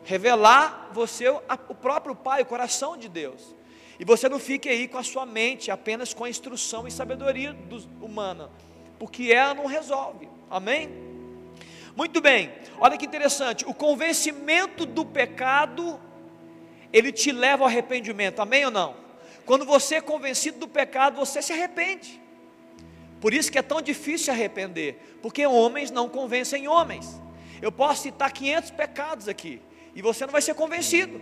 [0.03, 3.55] Revelar você o próprio Pai, o coração de Deus.
[3.99, 7.55] E você não fique aí com a sua mente apenas com a instrução e sabedoria
[8.01, 8.49] humana,
[8.97, 10.27] porque ela não resolve.
[10.49, 10.89] Amém?
[11.95, 15.99] Muito bem, olha que interessante, o convencimento do pecado,
[16.91, 18.95] ele te leva ao arrependimento, amém ou não?
[19.45, 22.19] Quando você é convencido do pecado, você se arrepende.
[23.19, 27.21] Por isso que é tão difícil arrepender, porque homens não convencem homens.
[27.61, 29.61] Eu posso citar 500 pecados aqui,
[29.95, 31.21] e você não vai ser convencido.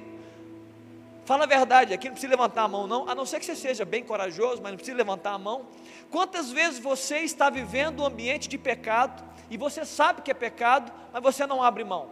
[1.26, 3.56] fala a verdade aqui, não precisa levantar a mão, não, a não ser que você
[3.56, 5.68] seja bem corajoso, mas não precisa levantar a mão.
[6.10, 10.92] Quantas vezes você está vivendo um ambiente de pecado e você sabe que é pecado,
[11.14, 12.10] mas você não abre mão?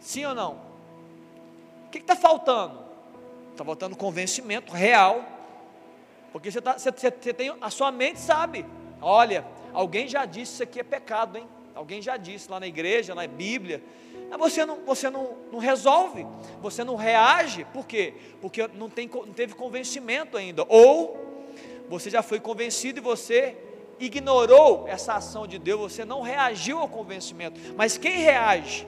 [0.00, 0.60] Sim ou não?
[1.86, 2.84] O que está faltando?
[3.52, 5.24] Está faltando convencimento real.
[6.32, 8.64] Porque você, tá, você, você tem, a sua mente sabe.
[9.00, 11.48] Olha, alguém já disse isso aqui é pecado, hein?
[11.78, 13.80] Alguém já disse lá na igreja, na Bíblia.
[14.28, 16.26] Mas você não, você não, não resolve,
[16.60, 18.14] você não reage, por quê?
[18.40, 20.64] Porque não, tem, não teve convencimento ainda.
[20.68, 21.16] Ou
[21.88, 23.56] você já foi convencido e você
[24.00, 27.60] ignorou essa ação de Deus, você não reagiu ao convencimento.
[27.76, 28.84] Mas quem reage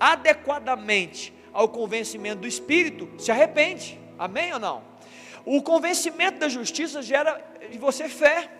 [0.00, 4.00] adequadamente ao convencimento do Espírito se arrepende.
[4.18, 4.82] Amém ou não?
[5.44, 8.50] O convencimento da justiça gera de você fé.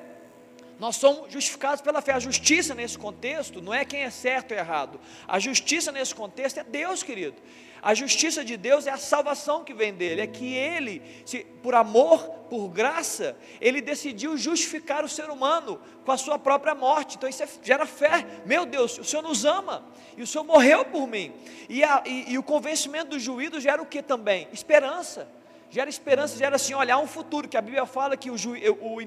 [0.83, 2.12] Nós somos justificados pela fé.
[2.12, 4.99] A justiça nesse contexto não é quem é certo ou errado.
[5.29, 7.37] A justiça nesse contexto é Deus, querido.
[7.81, 10.23] A justiça de Deus é a salvação que vem dele.
[10.23, 12.18] É que ele, se, por amor,
[12.51, 17.14] por graça, ele decidiu justificar o ser humano com a sua própria morte.
[17.14, 18.27] Então isso é, gera fé.
[18.45, 21.33] Meu Deus, o Senhor nos ama e o Senhor morreu por mim.
[21.68, 24.49] E, a, e, e o convencimento do juízo gera o que também?
[24.53, 25.31] Esperança
[25.73, 29.01] gera esperança, gera assim, olhar um futuro, que a Bíblia fala que o, ju, o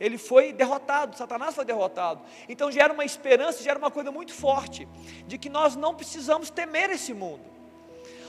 [0.00, 4.88] ele foi derrotado, Satanás foi derrotado, então gera uma esperança, gera uma coisa muito forte,
[5.28, 7.44] de que nós não precisamos temer esse mundo,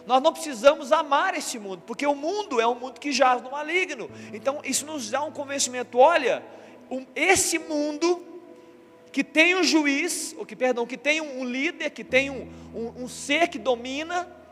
[0.05, 3.49] nós não precisamos amar esse mundo, porque o mundo é um mundo que jaz no
[3.49, 6.43] maligno, então isso nos dá um convencimento, olha,
[6.91, 8.23] um, esse mundo,
[9.11, 13.03] que tem um juiz, ou que, perdão, que tem um líder, que tem um, um,
[13.03, 14.42] um ser que domina,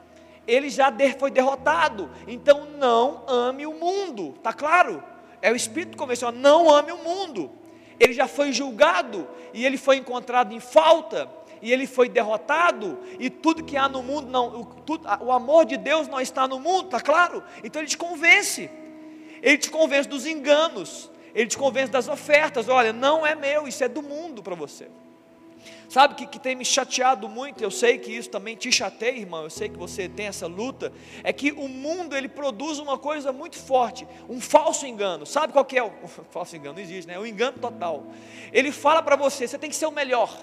[0.48, 2.10] ele já foi derrotado.
[2.28, 5.04] Então não ame o mundo, tá claro?
[5.42, 7.52] É o Espírito convencional, não ame o mundo.
[8.00, 11.30] Ele já foi julgado e ele foi encontrado em falta
[11.62, 15.66] e ele foi derrotado e tudo que há no mundo não, o, tudo, o amor
[15.66, 17.44] de Deus não está no mundo, tá claro?
[17.64, 18.70] Então ele te convence.
[19.42, 22.70] Ele te convence dos enganos, ele te convence das ofertas.
[22.70, 24.88] Olha, não é meu, isso é do mundo para você.
[25.92, 27.62] Sabe o que, que tem me chateado muito?
[27.62, 29.44] Eu sei que isso também te chateia, irmão.
[29.44, 30.90] Eu sei que você tem essa luta.
[31.22, 35.26] É que o mundo ele produz uma coisa muito forte, um falso engano.
[35.26, 36.76] Sabe qual que é o, o falso engano?
[36.76, 37.20] Não existe, né?
[37.20, 38.06] O engano total.
[38.54, 40.34] Ele fala para você: você tem que ser o melhor.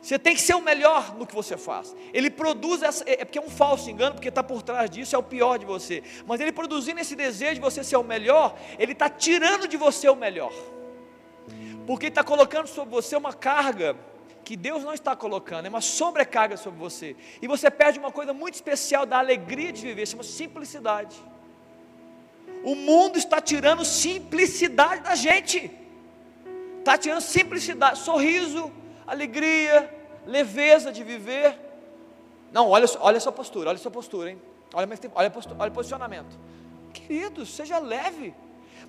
[0.00, 1.92] Você tem que ser o melhor no que você faz.
[2.14, 5.16] Ele produz essa, é, é porque é um falso engano, porque está por trás disso,
[5.16, 6.04] é o pior de você.
[6.24, 10.08] Mas ele produzindo esse desejo de você ser o melhor, ele está tirando de você
[10.08, 10.52] o melhor
[11.86, 13.96] porque está colocando sobre você uma carga
[14.44, 18.32] que Deus não está colocando, é uma sobrecarga sobre você, e você perde uma coisa
[18.32, 21.16] muito especial da alegria de viver, chama simplicidade.
[22.64, 25.70] O mundo está tirando simplicidade da gente,
[26.78, 28.70] está tirando simplicidade, sorriso,
[29.06, 29.92] alegria,
[30.26, 31.58] leveza de viver.
[32.52, 34.42] Não, olha, olha a sua postura, olha a sua postura, hein?
[34.74, 36.38] Olha, olha, postura, olha o posicionamento.
[36.92, 38.34] Querido, seja leve.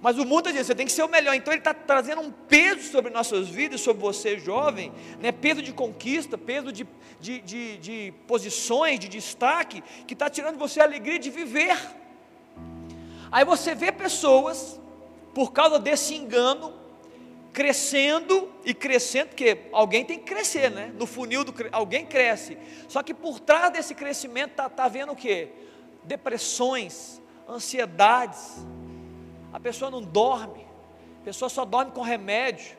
[0.04, 1.34] Mas o mundo está dizendo, você tem que ser o melhor.
[1.34, 5.32] Então ele está trazendo um peso sobre nossas vidas, sobre você jovem, né?
[5.32, 6.86] peso de conquista, peso de,
[7.22, 11.78] de, de, de posições, de destaque, que está tirando você a alegria de viver.
[13.32, 14.78] Aí você vê pessoas,
[15.34, 16.74] por causa desse engano,
[17.54, 20.92] crescendo e crescendo, porque alguém tem que crescer, né?
[21.00, 22.58] No funil do alguém cresce.
[22.90, 25.48] Só que por trás desse crescimento está tá vendo o que?
[26.04, 28.66] Depressões, ansiedades,
[29.54, 30.66] a pessoa não dorme,
[31.22, 32.76] a pessoa só dorme com remédio,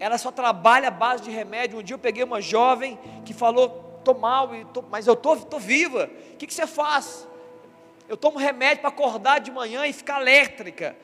[0.00, 1.78] ela só trabalha à base de remédio.
[1.78, 4.50] Um dia eu peguei uma jovem que falou: estou mal,
[4.90, 6.10] mas eu estou tô, tô viva.
[6.32, 7.28] O que, que você faz?
[8.08, 10.96] Eu tomo remédio para acordar de manhã e ficar elétrica.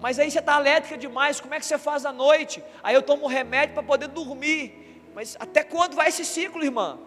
[0.00, 2.64] Mas aí você está elétrica demais, como é que você faz à noite?
[2.82, 5.02] Aí eu tomo remédio para poder dormir.
[5.14, 6.98] Mas até quando vai esse ciclo, irmã?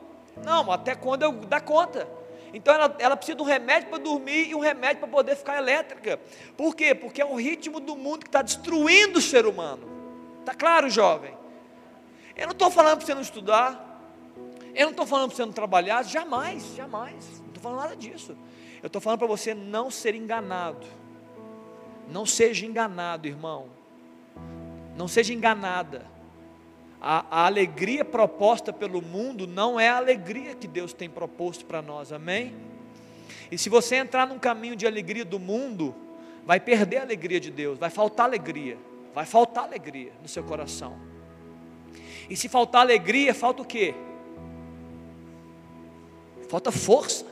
[0.45, 2.07] Não, até quando eu dar conta.
[2.53, 5.57] Então ela, ela precisa de um remédio para dormir e um remédio para poder ficar
[5.57, 6.19] elétrica.
[6.55, 6.93] Por quê?
[6.93, 9.87] Porque é o ritmo do mundo que está destruindo o ser humano.
[10.39, 11.35] Está claro, jovem?
[12.35, 13.89] Eu não estou falando para você não estudar.
[14.75, 16.03] Eu não estou falando para você não trabalhar.
[16.03, 17.39] Jamais, jamais.
[17.39, 18.37] Não estou falando nada disso.
[18.81, 20.85] Eu estou falando para você não ser enganado.
[22.07, 23.69] Não seja enganado, irmão.
[24.95, 26.12] Não seja enganada
[27.05, 31.81] a, a alegria proposta pelo mundo não é a alegria que Deus tem proposto para
[31.81, 32.55] nós, amém?
[33.51, 35.93] E se você entrar num caminho de alegria do mundo,
[36.45, 38.77] vai perder a alegria de Deus, vai faltar alegria,
[39.13, 40.97] vai faltar alegria no seu coração.
[42.29, 43.93] E se faltar alegria, falta o quê?
[46.47, 47.25] Falta força.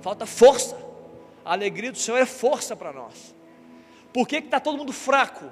[0.00, 0.76] Falta força.
[1.44, 3.32] A alegria do Senhor é força para nós.
[4.12, 5.48] Por que está todo mundo fraco?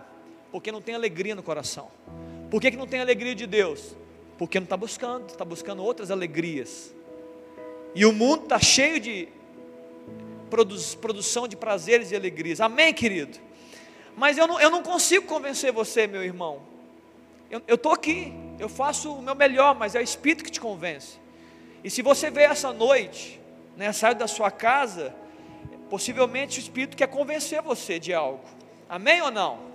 [0.51, 1.89] Porque não tem alegria no coração.
[2.55, 3.97] Por que, que não tem alegria de Deus?
[4.39, 6.95] Porque não está buscando, está buscando outras alegrias.
[7.97, 9.29] E o mundo está cheio de
[10.49, 12.61] produ produção de prazeres e alegrias.
[12.61, 13.41] Amém, querido?
[14.17, 16.63] Mas eu não, eu não consigo convencer você, meu irmão.
[17.51, 21.19] Eu estou aqui, eu faço o meu melhor, mas é o Espírito que te convence.
[21.83, 23.41] E se você veio essa noite,
[23.77, 25.13] né, saiu da sua casa,
[25.91, 28.45] possivelmente o Espírito quer convencer você de algo.
[28.89, 29.74] Amém ou não?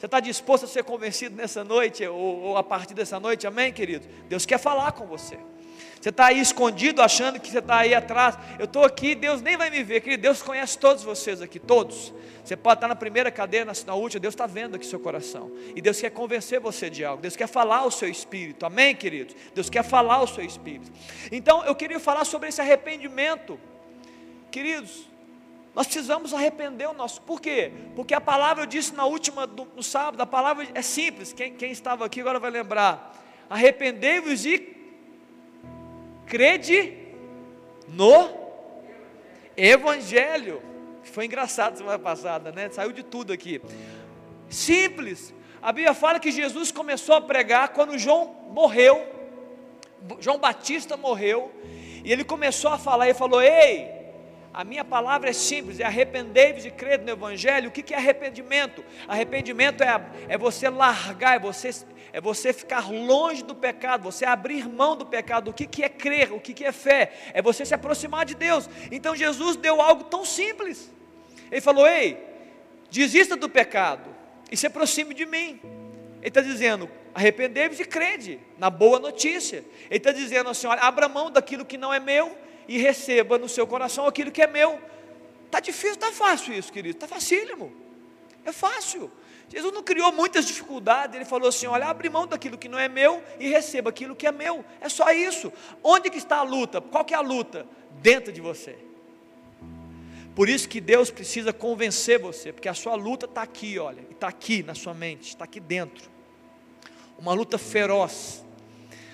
[0.00, 3.70] Você está disposto a ser convencido nessa noite, ou, ou a partir dessa noite, amém,
[3.70, 4.08] querido?
[4.30, 5.38] Deus quer falar com você.
[6.00, 8.38] Você está aí escondido, achando que você está aí atrás.
[8.58, 10.22] Eu estou aqui, Deus nem vai me ver, querido.
[10.22, 12.14] Deus conhece todos vocês aqui, todos.
[12.42, 15.52] Você pode estar na primeira cadeira, na, na última, Deus está vendo aqui seu coração.
[15.76, 17.20] E Deus quer convencer você de algo.
[17.20, 18.64] Deus quer falar o seu espírito.
[18.64, 19.34] Amém, querido?
[19.54, 20.90] Deus quer falar o seu espírito.
[21.30, 23.60] Então, eu queria falar sobre esse arrependimento.
[24.50, 25.10] Queridos,
[25.74, 27.22] nós precisamos arrepender o nosso.
[27.22, 27.72] Por quê?
[27.94, 31.32] Porque a palavra eu disse na última, no sábado, a palavra é simples.
[31.32, 33.16] Quem, quem estava aqui agora vai lembrar.
[33.48, 34.76] Arrependei-vos e
[36.26, 36.96] crede
[37.88, 38.28] no
[39.56, 40.62] Evangelho.
[41.04, 42.68] Foi engraçado semana passada, né?
[42.70, 43.60] Saiu de tudo aqui.
[44.48, 45.32] Simples.
[45.62, 49.06] A Bíblia fala que Jesus começou a pregar quando João morreu.
[50.18, 51.52] João Batista morreu.
[52.04, 53.99] E ele começou a falar e falou: Ei,
[54.52, 57.68] a minha palavra é simples, é arrependei-vos e crede no Evangelho.
[57.68, 58.84] O que é arrependimento?
[59.06, 61.70] Arrependimento é, é você largar, é você
[62.12, 65.50] é você ficar longe do pecado, você abrir mão do pecado.
[65.50, 66.32] O que, é crer?
[66.32, 67.12] O que, que é fé?
[67.32, 68.68] É você se aproximar de Deus.
[68.90, 70.90] Então Jesus deu algo tão simples.
[71.52, 72.18] Ele falou: Ei,
[72.90, 74.10] desista do pecado
[74.50, 75.60] e se aproxime de mim.
[76.18, 79.64] Ele está dizendo: arrependei-vos e crede na boa notícia.
[79.88, 82.36] Ele está dizendo assim: olha, abra mão daquilo que não é meu
[82.70, 84.80] e receba no seu coração aquilo que é meu.
[85.44, 87.72] Está difícil, está fácil isso, querido, está facílimo.
[88.44, 89.10] É fácil.
[89.48, 92.88] Jesus não criou muitas dificuldades, ele falou assim: olha, abre mão daquilo que não é
[92.88, 94.64] meu e receba aquilo que é meu.
[94.80, 95.52] É só isso.
[95.82, 96.80] Onde que está a luta?
[96.80, 97.66] Qual que é a luta?
[98.00, 98.78] Dentro de você.
[100.36, 104.28] Por isso que Deus precisa convencer você, porque a sua luta está aqui, olha, está
[104.28, 106.08] aqui na sua mente, está aqui dentro.
[107.18, 108.44] Uma luta feroz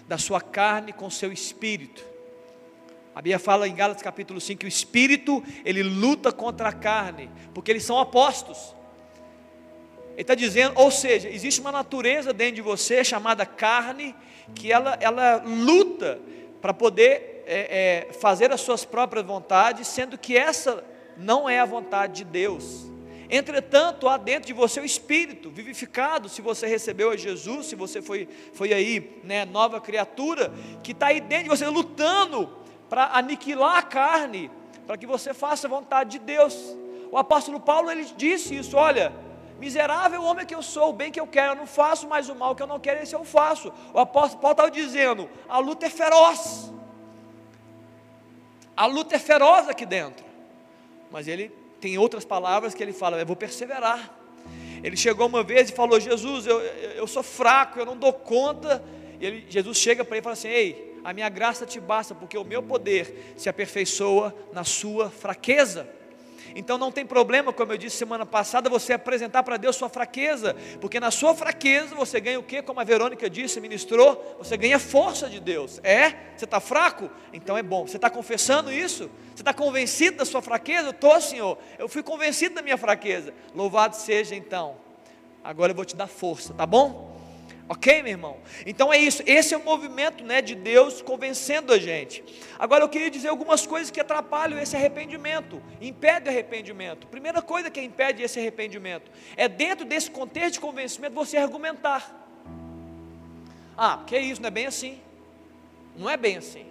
[0.06, 2.15] da sua carne com seu espírito.
[3.16, 7.30] A Bíblia fala em Gálatas capítulo 5 que o espírito ele luta contra a carne,
[7.54, 8.76] porque eles são opostos.
[10.12, 14.14] Ele está dizendo, ou seja, existe uma natureza dentro de você chamada carne,
[14.54, 16.20] que ela, ela luta
[16.60, 20.84] para poder é, é, fazer as suas próprias vontades, sendo que essa
[21.16, 22.84] não é a vontade de Deus.
[23.30, 28.02] Entretanto, há dentro de você o Espírito vivificado, se você recebeu a Jesus, se você
[28.02, 30.52] foi, foi aí, né, nova criatura,
[30.82, 34.50] que está aí dentro de você lutando para aniquilar a carne,
[34.86, 36.54] para que você faça a vontade de Deus.
[37.10, 39.12] O apóstolo Paulo ele disse isso: olha,
[39.58, 42.34] Miserável homem que eu sou, o bem que eu quero, eu não faço, mas o
[42.34, 43.72] mal que eu não quero, esse eu faço.
[43.94, 46.70] O apóstolo Paulo estava dizendo: a luta é feroz.
[48.76, 50.26] A luta é feroz aqui dentro.
[51.10, 51.48] Mas ele
[51.80, 54.14] tem outras palavras que ele fala: eu vou perseverar.
[54.82, 58.84] Ele chegou uma vez e falou: Jesus, eu, eu sou fraco, eu não dou conta.
[59.18, 62.16] E ele, Jesus chega para ele e fala assim: Ei, a minha graça te basta,
[62.16, 65.88] porque o meu poder se aperfeiçoa na sua fraqueza.
[66.52, 70.56] Então não tem problema, como eu disse semana passada, você apresentar para Deus sua fraqueza,
[70.80, 72.60] porque na sua fraqueza você ganha o que?
[72.60, 75.80] Como a Verônica disse, ministrou, você ganha força de Deus.
[75.84, 76.10] É?
[76.36, 77.08] Você está fraco?
[77.32, 77.86] Então é bom.
[77.86, 79.08] Você está confessando isso?
[79.32, 80.88] Você está convencido da sua fraqueza?
[80.88, 81.56] Eu estou, Senhor.
[81.78, 83.32] Eu fui convencido da minha fraqueza.
[83.54, 84.76] Louvado seja então.
[85.44, 87.15] Agora eu vou te dar força, tá bom?
[87.68, 88.38] Ok, meu irmão?
[88.64, 89.24] Então é isso.
[89.26, 92.22] Esse é o movimento né, de Deus convencendo a gente.
[92.58, 97.08] Agora eu queria dizer algumas coisas que atrapalham esse arrependimento, impede o arrependimento.
[97.08, 102.24] Primeira coisa que impede esse arrependimento é dentro desse contexto de convencimento você argumentar.
[103.76, 105.00] Ah, que isso, não é bem assim.
[105.96, 106.66] Não é bem assim.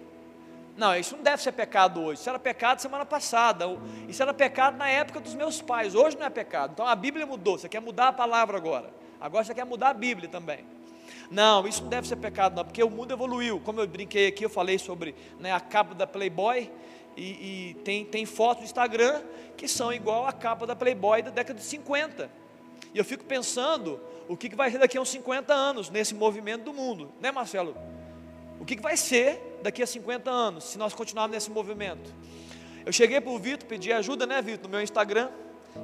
[0.78, 2.20] Não, isso não deve ser pecado hoje.
[2.20, 3.66] Isso era pecado semana passada.
[4.08, 5.94] Isso era pecado na época dos meus pais.
[5.94, 6.72] Hoje não é pecado.
[6.72, 7.58] Então a Bíblia mudou.
[7.58, 8.90] Você quer mudar a palavra agora.
[9.20, 10.75] Agora você quer mudar a Bíblia também.
[11.30, 13.60] Não, isso não deve ser pecado, não, porque o mundo evoluiu.
[13.60, 16.70] Como eu brinquei aqui, eu falei sobre né, a capa da Playboy.
[17.16, 17.22] E,
[17.70, 19.22] e tem, tem fotos do Instagram
[19.56, 22.30] que são igual a capa da Playboy da década de 50.
[22.94, 26.14] E eu fico pensando o que, que vai ser daqui a uns 50 anos nesse
[26.14, 27.76] movimento do mundo, né, Marcelo?
[28.60, 32.12] O que, que vai ser daqui a 50 anos se nós continuarmos nesse movimento?
[32.84, 35.28] Eu cheguei para o Vitor, pedi ajuda, né, Vitor, no meu Instagram.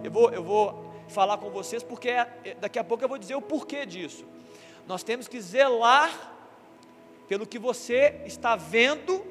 [0.02, 3.34] Eu vou, eu vou falar com vocês porque é, daqui a pouco eu vou dizer
[3.34, 4.24] o porquê disso.
[4.86, 6.32] Nós temos que zelar
[7.28, 9.24] pelo que você está vendo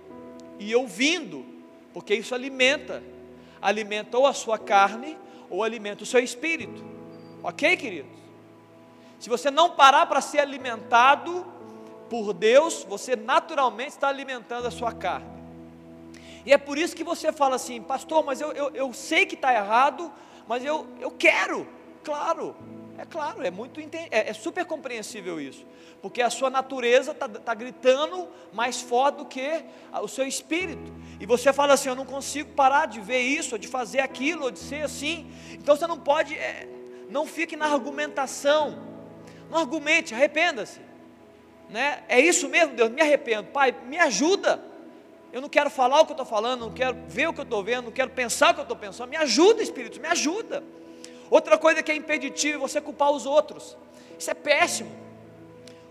[0.60, 1.46] e ouvindo,
[1.94, 3.04] porque isso alimenta,
[3.62, 5.18] alimenta ou a sua carne
[5.50, 6.84] ou alimenta o seu espírito.
[7.44, 8.12] Ok, queridos?
[9.20, 11.46] Se você não parar para ser alimentado
[12.10, 15.30] por Deus, você naturalmente está alimentando a sua carne.
[16.46, 19.36] E é por isso que você fala assim, pastor, mas eu, eu, eu sei que
[19.36, 20.12] está errado,
[20.48, 21.68] mas eu, eu quero.
[22.04, 22.56] Claro,
[23.02, 25.66] é claro, é muito é, é super compreensível isso,
[26.04, 29.64] porque a sua natureza está tá gritando mais forte do que
[30.04, 30.94] o seu espírito.
[31.20, 34.44] E você fala assim: eu não consigo parar de ver isso, ou de fazer aquilo,
[34.44, 35.32] ou de ser assim.
[35.52, 36.68] Então você não pode, é,
[37.10, 38.78] não fique na argumentação,
[39.50, 40.80] não argumente, arrependa-se.
[41.70, 42.04] Né?
[42.08, 44.64] É isso mesmo, Deus, me arrependo, Pai, me ajuda.
[45.34, 47.46] Eu não quero falar o que eu estou falando, não quero ver o que eu
[47.46, 49.10] estou vendo, não quero pensar o que eu estou pensando.
[49.10, 50.64] Me ajuda, Espírito, me ajuda.
[51.32, 53.78] Outra coisa que é impeditivo é você culpar os outros.
[54.20, 54.92] Isso é péssimo.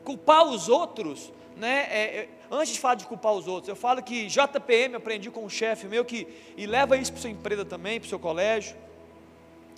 [0.05, 1.87] Culpar os outros, né?
[1.91, 5.43] É, é, antes de falar de culpar os outros, eu falo que JPM aprendi com
[5.43, 6.29] um chefe meu que
[6.59, 8.77] e leva isso para sua empresa também, para o seu colégio.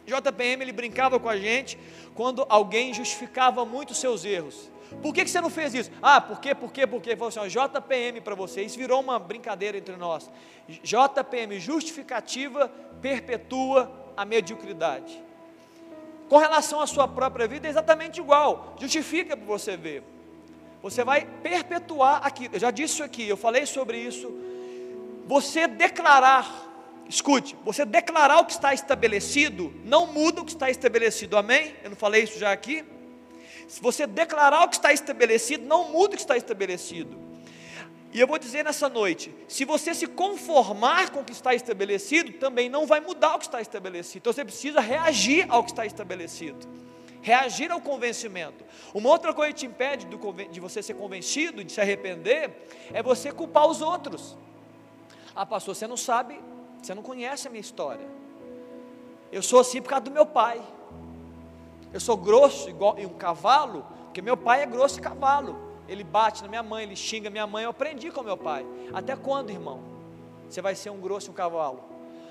[0.05, 1.79] JPM ele brincava com a gente
[2.13, 4.69] quando alguém justificava muito os seus erros.
[5.01, 5.93] Por que, que você não fez isso?
[6.03, 7.15] Ah, por quê, por quê, por quê?
[7.15, 8.63] Falou assim, ó, JPM para você.
[8.63, 10.29] Isso virou uma brincadeira entre nós.
[10.69, 12.69] JPM, justificativa
[13.01, 15.23] perpetua a mediocridade.
[16.33, 18.75] Com relação à sua própria vida, é exatamente igual.
[18.81, 20.03] Justifica para você ver.
[20.83, 22.49] Você vai perpetuar aqui.
[22.51, 24.33] Eu já disse isso aqui, eu falei sobre isso.
[25.27, 26.51] Você declarar,
[27.07, 31.75] escute, você declarar o que está estabelecido, não muda o que está estabelecido, amém?
[31.85, 32.83] Eu não falei isso já aqui?
[33.69, 37.15] Se você declarar o que está estabelecido, não muda o que está estabelecido.
[38.13, 42.33] E eu vou dizer nessa noite: se você se conformar com o que está estabelecido,
[42.35, 44.19] também não vai mudar o que está estabelecido.
[44.19, 46.69] Então você precisa reagir ao que está estabelecido,
[47.23, 48.65] reagir ao convencimento.
[48.93, 50.07] Uma outra coisa que te impede
[50.51, 54.37] de você ser convencido, de se arrepender, é você culpar os outros.
[55.35, 56.39] Ah, pastor, você não sabe,
[56.83, 58.07] você não conhece a minha história.
[59.33, 60.61] Eu sou assim por causa do meu pai.
[61.91, 66.43] Eu sou grosso igual um cavalo, porque meu pai é grosso e cavalo ele bate
[66.43, 67.65] na minha mãe, ele xinga minha mãe.
[67.65, 68.67] Eu aprendi com meu pai.
[68.93, 69.83] Até quando, irmão?
[70.49, 71.83] Você vai ser um grosso um cavalo?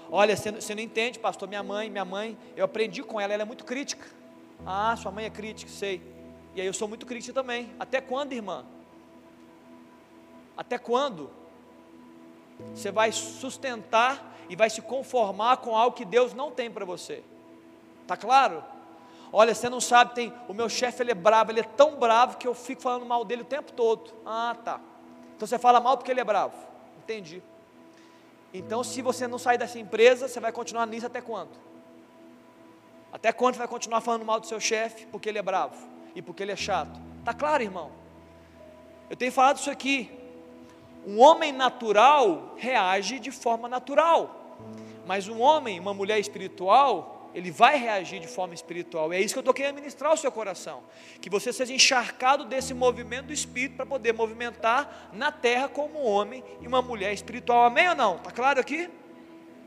[0.10, 1.47] Olha, você, você não entende, pastor.
[1.47, 4.06] Minha mãe, minha mãe, eu aprendi com ela, ela é muito crítica.
[4.66, 6.02] Ah, sua mãe é crítica, sei.
[6.54, 7.72] E aí eu sou muito crítica também.
[7.80, 8.66] Até quando, irmã?
[10.56, 11.32] Até quando?
[12.74, 17.24] Você vai sustentar e vai se conformar com algo que Deus não tem para você.
[18.06, 18.64] Tá claro?
[19.34, 22.38] Olha, você não sabe, tem o meu chefe ele é bravo, ele é tão bravo
[22.38, 24.11] que eu fico falando mal dele o tempo todo.
[24.25, 24.82] Ah, tá.
[25.36, 26.55] Então você fala mal porque ele é bravo.
[26.97, 27.41] Entendi.
[28.53, 31.51] Então, se você não sair dessa empresa, você vai continuar nisso até quando?
[33.11, 35.75] Até quando você vai continuar falando mal do seu chefe porque ele é bravo
[36.13, 36.99] e porque ele é chato?
[37.23, 37.91] Tá claro, irmão?
[39.09, 40.11] Eu tenho falado isso aqui.
[41.05, 44.57] Um homem natural reage de forma natural,
[45.07, 49.13] mas um homem, uma mulher espiritual, ele vai reagir de forma espiritual.
[49.13, 50.84] E é isso que eu estou querendo ministrar ao seu coração.
[51.19, 56.05] Que você seja encharcado desse movimento do Espírito para poder movimentar na terra como um
[56.05, 57.65] homem e uma mulher espiritual.
[57.65, 58.15] Amém ou não?
[58.17, 58.89] Está claro aqui?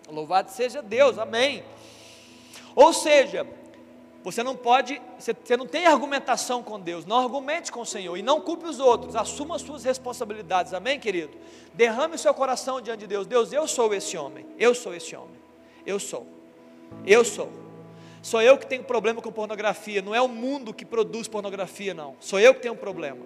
[0.08, 1.64] Louvado seja Deus, amém.
[2.74, 3.46] Ou seja,
[4.22, 8.22] você não pode, você não tem argumentação com Deus, não argumente com o Senhor e
[8.22, 11.36] não culpe os outros, assuma as suas responsabilidades, amém, querido?
[11.74, 13.26] Derrame o seu coração diante de Deus.
[13.26, 15.36] Deus, eu sou esse homem, eu sou esse homem,
[15.86, 16.33] eu sou.
[17.06, 17.64] Eu sou.
[18.24, 22.16] Sou eu que tenho problema com pornografia, não é o mundo que produz pornografia, não.
[22.18, 23.18] Sou eu que tenho um problema.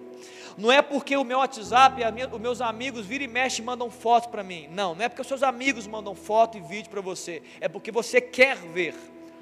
[0.56, 3.92] Não é porque o meu WhatsApp, minha, os meus amigos viram e mexem e mandam
[3.92, 4.66] foto para mim.
[4.72, 7.40] Não, não é porque os seus amigos mandam foto e vídeo para você.
[7.60, 8.92] É porque você quer ver.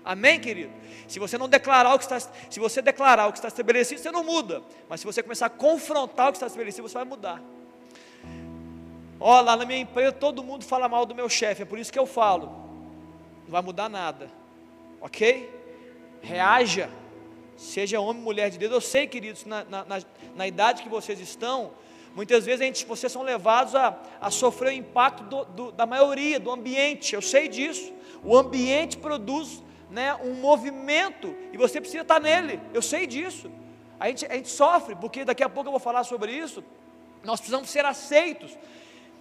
[0.05, 0.71] Amém, querido?
[1.09, 4.11] Se você não declarar o que está, se você declarar o que está estabelecido, você
[4.11, 4.63] não muda.
[4.91, 7.43] Mas se você começar a confrontar o que está estabelecido, você vai mudar.
[9.19, 11.91] Ó, lá na minha empresa todo mundo fala mal do meu chefe, é por isso
[11.91, 12.66] que eu falo
[13.47, 14.29] não vai mudar nada,
[15.01, 15.49] ok?
[16.21, 16.91] Reaja,
[17.57, 18.73] seja homem ou mulher de Deus.
[18.73, 20.03] Eu sei, queridos, na, na, na,
[20.35, 21.71] na idade que vocês estão,
[22.15, 25.87] muitas vezes a gente, vocês são levados a, a sofrer o impacto do, do, da
[25.87, 27.93] maioria, do ambiente, eu sei disso.
[28.25, 33.49] O ambiente produz né, um movimento e você precisa estar nele, eu sei disso.
[33.99, 36.65] A gente, a gente sofre, porque daqui a pouco eu vou falar sobre isso.
[37.23, 38.59] Nós precisamos ser aceitos.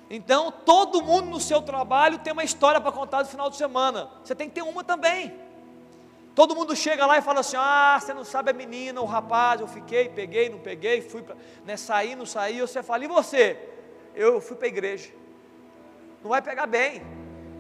[0.10, 4.10] Então, todo mundo no seu trabalho tem uma história para contar no final de semana.
[4.24, 5.34] Você tem que ter uma também.
[6.36, 9.62] Todo mundo chega lá e fala assim: Ah, você não sabe a menina, o rapaz,
[9.62, 11.36] eu fiquei, peguei, não peguei, fui, pra,
[11.66, 12.60] né, saí, não saí.
[12.60, 13.58] Você fala: E você?
[14.14, 15.12] Eu fui para a igreja.
[16.22, 17.02] Não vai pegar bem.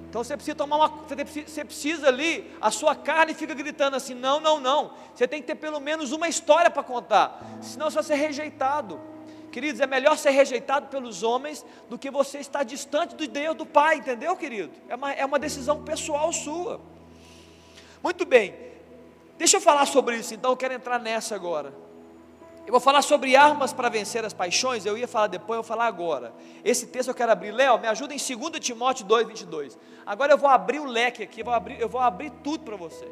[0.09, 0.87] Então você precisa tomar uma.
[0.87, 4.91] Você precisa ali, a sua carne fica gritando assim: Não, não, não.
[5.13, 7.41] Você tem que ter pelo menos uma história para contar.
[7.61, 8.99] Senão você vai ser rejeitado.
[9.55, 13.65] Queridos, é melhor ser rejeitado pelos homens do que você estar distante do Deus do
[13.65, 14.73] Pai, entendeu, querido?
[14.89, 16.81] É uma, é uma decisão pessoal sua.
[18.03, 18.53] Muito bem,
[19.37, 21.73] deixa eu falar sobre isso, então eu quero entrar nessa agora.
[22.67, 25.69] Eu vou falar sobre armas para vencer as paixões, eu ia falar depois, eu vou
[25.69, 26.33] falar agora.
[26.61, 27.53] Esse texto eu quero abrir.
[27.53, 29.77] Léo, me ajuda em 2 Timóteo 2, 22.
[30.05, 32.75] Agora eu vou abrir o leque aqui, eu vou abrir, eu vou abrir tudo para
[32.75, 33.07] você.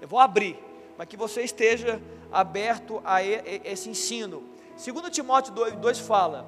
[0.00, 0.58] Eu vou abrir,
[0.96, 2.00] para que você esteja
[2.32, 4.53] aberto a esse ensino.
[4.76, 6.46] 2 Timóteo 2, 2 fala: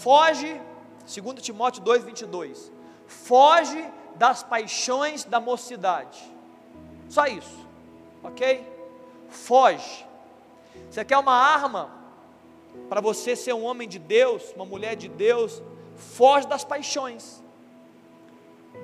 [0.00, 0.60] foge,
[1.06, 2.72] 2 Timóteo 2, 22.
[3.06, 3.84] Foge
[4.16, 6.18] das paixões da mocidade.
[7.08, 7.66] Só isso,
[8.22, 8.66] ok?
[9.28, 10.08] Foge
[10.90, 11.90] você quer uma arma
[12.88, 15.62] para você ser um homem de Deus, uma mulher de Deus?
[15.96, 17.42] Foge das paixões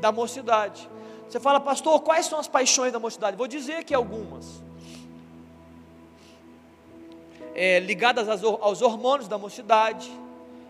[0.00, 0.88] da mocidade.
[1.28, 3.36] Você fala, pastor, quais são as paixões da mocidade?
[3.36, 4.62] Vou dizer aqui algumas.
[7.54, 10.10] É, ligadas aos hormônios da mocidade,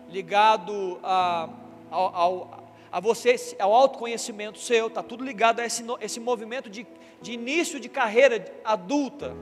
[0.09, 1.49] ligado a,
[1.89, 6.85] ao, ao, a você, ao autoconhecimento seu, está tudo ligado a esse, esse movimento de,
[7.21, 9.35] de início de carreira adulta.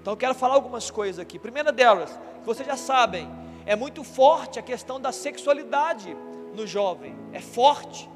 [0.00, 1.38] Então eu quero falar algumas coisas aqui.
[1.38, 2.10] Primeira delas,
[2.40, 3.28] que vocês já sabem,
[3.66, 6.16] é muito forte a questão da sexualidade
[6.54, 7.14] no jovem.
[7.32, 8.08] É forte.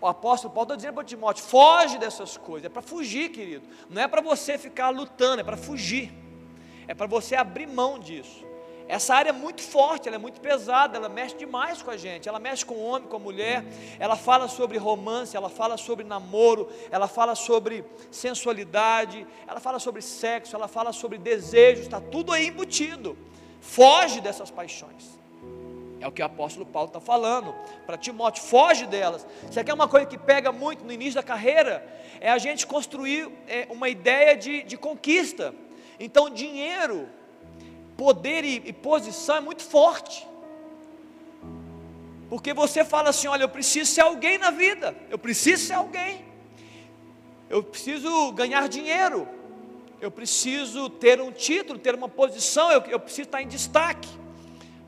[0.00, 2.66] O apóstolo Paulo está dizendo para Timóteo: foge dessas coisas.
[2.66, 3.66] É para fugir, querido.
[3.90, 6.12] Não é para você ficar lutando, é para fugir.
[6.88, 8.48] É para você abrir mão disso.
[8.88, 12.26] Essa área é muito forte, ela é muito pesada, ela mexe demais com a gente.
[12.26, 13.62] Ela mexe com o homem, com a mulher.
[13.98, 20.00] Ela fala sobre romance, ela fala sobre namoro, ela fala sobre sensualidade, ela fala sobre
[20.00, 23.16] sexo, ela fala sobre desejos, está tudo aí embutido.
[23.60, 25.18] Foge dessas paixões.
[26.00, 29.26] É o que o apóstolo Paulo está falando para Timóteo, foge delas.
[29.50, 31.86] Você quer uma coisa que pega muito no início da carreira?
[32.20, 35.54] É a gente construir é, uma ideia de, de conquista.
[35.98, 37.08] Então, dinheiro
[37.96, 40.26] poder e, e posição é muito forte.
[42.30, 46.24] Porque você fala assim: olha, eu preciso ser alguém na vida, eu preciso ser alguém,
[47.50, 49.28] eu preciso ganhar dinheiro,
[50.00, 54.08] eu preciso ter um título, ter uma posição, eu, eu preciso estar em destaque.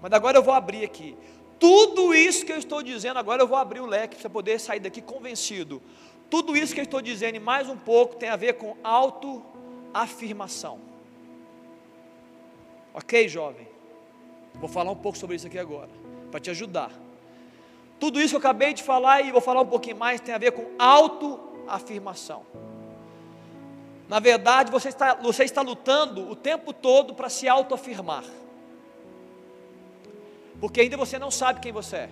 [0.01, 1.17] Mas agora eu vou abrir aqui.
[1.59, 4.81] Tudo isso que eu estou dizendo, agora eu vou abrir o leque para poder sair
[4.81, 5.83] daqui convencido.
[6.31, 10.90] Tudo isso que eu estou dizendo e mais um pouco tem a ver com autoafirmação.
[12.95, 13.69] Ok, jovem?
[14.55, 15.91] Vou falar um pouco sobre isso aqui agora,
[16.31, 16.91] para te ajudar.
[17.99, 20.39] Tudo isso que eu acabei de falar e vou falar um pouquinho mais tem a
[20.39, 22.45] ver com autoafirmação.
[24.09, 28.25] Na verdade, você está, você está lutando o tempo todo para se autoafirmar.
[30.61, 32.11] Porque ainda você não sabe quem você é.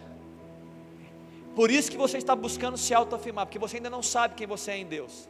[1.57, 4.71] Por isso que você está buscando se autoafirmar, porque você ainda não sabe quem você
[4.71, 5.29] é em Deus.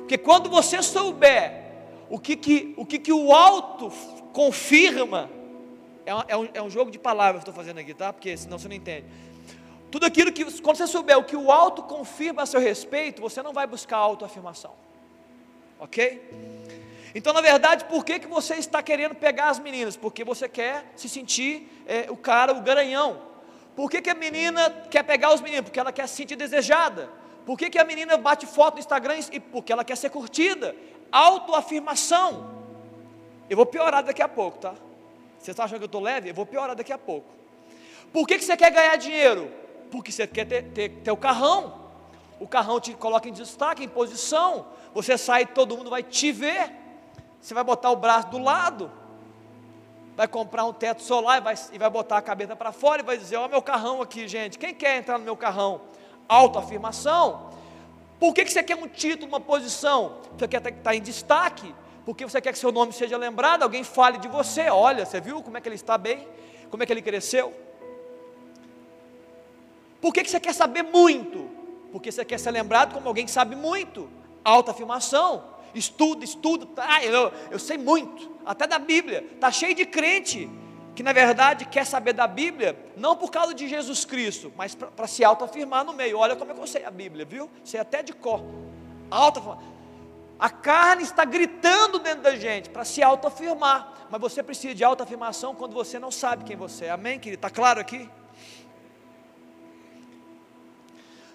[0.00, 1.64] Porque quando você souber
[2.10, 3.90] o que, que, o, que, que o alto
[4.38, 5.28] confirma.
[6.06, 8.12] É, é, um, é um jogo de palavras que estou fazendo aqui, tá?
[8.12, 9.04] Porque senão você não entende.
[9.90, 13.42] Tudo aquilo que, quando você souber o que o alto confirma a seu respeito, você
[13.42, 14.74] não vai buscar autoafirmação.
[15.80, 16.22] Ok?
[17.16, 19.96] Então, na verdade, por que, que você está querendo pegar as meninas?
[19.96, 23.20] Porque você quer se sentir é, o cara, o garanhão.
[23.74, 25.64] Por que, que a menina quer pegar os meninos?
[25.64, 27.10] Porque ela quer se sentir desejada.
[27.44, 29.16] Por que, que a menina bate foto no Instagram?
[29.50, 30.76] Porque ela quer ser curtida.
[31.10, 32.57] Autoafirmação.
[33.48, 34.74] Eu vou piorar daqui a pouco, tá?
[35.38, 36.30] Você está achando que eu estou leve?
[36.30, 37.26] Eu vou piorar daqui a pouco.
[38.12, 39.50] Por que, que você quer ganhar dinheiro?
[39.90, 41.88] Porque você quer ter, ter, ter o carrão.
[42.40, 44.66] O carrão te coloca em destaque, em posição.
[44.94, 46.72] Você sai, todo mundo vai te ver.
[47.40, 48.90] Você vai botar o braço do lado.
[50.16, 53.04] Vai comprar um teto solar e vai, e vai botar a cabeça para fora e
[53.04, 54.58] vai dizer: Ó, meu carrão aqui, gente.
[54.58, 55.80] Quem quer entrar no meu carrão?
[56.28, 57.50] Autoafirmação.
[58.18, 60.18] Por que, que você quer um título, uma posição?
[60.36, 61.72] Você quer estar tá em destaque
[62.08, 65.42] porque você quer que seu nome seja lembrado, alguém fale de você, olha, você viu
[65.42, 66.26] como é que ele está bem,
[66.70, 67.52] como é que ele cresceu.
[70.00, 71.50] Por que, que você quer saber muito?
[71.92, 74.08] Porque você quer ser lembrado como alguém que sabe muito,
[74.42, 75.44] alta afirmação,
[75.74, 80.48] estuda, estuda, tá, eu, eu sei muito, até da Bíblia, está cheio de crente
[80.96, 85.06] que na verdade quer saber da Bíblia, não por causa de Jesus Cristo, mas para
[85.06, 86.16] se autoafirmar no meio.
[86.16, 87.50] Olha como é que eu sei a Bíblia, viu?
[87.62, 88.42] Sei até de cor.
[89.10, 89.77] Autoafirmação.
[90.38, 95.54] A carne está gritando dentro da gente para se autoafirmar, mas você precisa de autoafirmação
[95.54, 96.90] quando você não sabe quem você é.
[96.90, 97.38] Amém, querido?
[97.38, 98.08] Está claro aqui?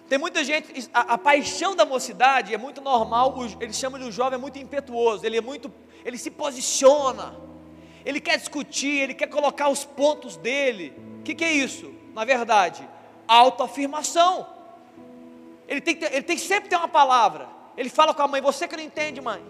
[0.08, 4.12] Tem muita gente, a, a, paixão da mocidade é muito normal, eles chamam de um
[4.12, 5.72] jovem muito impetuoso, ele é muito,
[6.04, 7.34] ele se posiciona,
[8.04, 10.92] ele quer discutir, ele quer colocar os pontos dele.
[11.20, 11.92] O que, que é isso?
[12.14, 12.86] Na verdade,
[13.26, 14.46] autoafirmação.
[15.66, 17.48] Ele tem, que ter, ele tem que sempre ter uma palavra.
[17.76, 19.44] Ele fala com a mãe: Você que não entende, mãe.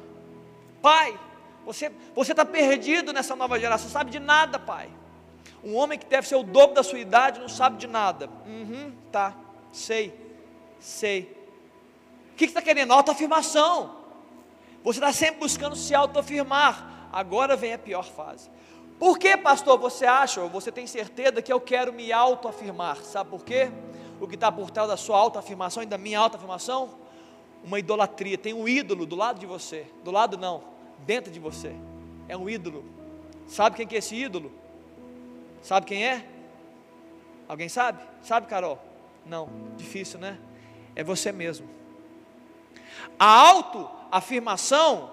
[0.80, 1.18] Pai,
[1.64, 1.90] você
[2.32, 4.90] está perdido nessa nova geração, sabe de nada, pai.
[5.62, 8.28] Um homem que deve ser o dobro da sua idade não sabe de nada.
[8.46, 9.34] Uhum, tá,
[9.72, 10.14] sei,
[10.78, 11.34] sei.
[12.32, 12.92] O que, você está querendo?
[12.92, 13.96] Autoafirmação.
[14.82, 17.08] Você está sempre buscando se autoafirmar.
[17.10, 18.50] agora vem a pior fase.
[18.98, 22.98] Por que, pastor, você acha, ou você tem certeza que eu quero me autoafirmar?
[22.98, 23.70] Sabe por quê?
[24.20, 27.03] O que está por trás da sua autoafirmação e da minha autoafirmação?
[27.64, 28.36] Uma idolatria.
[28.36, 29.86] Tem um ídolo do lado de você.
[30.04, 30.62] Do lado não,
[31.06, 31.74] dentro de você.
[32.28, 32.84] É um ídolo.
[33.46, 34.52] Sabe quem que é esse ídolo?
[35.62, 36.26] Sabe quem é?
[37.48, 38.02] Alguém sabe?
[38.22, 38.78] Sabe, Carol?
[39.24, 40.38] Não, difícil, né?
[40.94, 41.68] É você mesmo.
[43.18, 45.12] A autoafirmação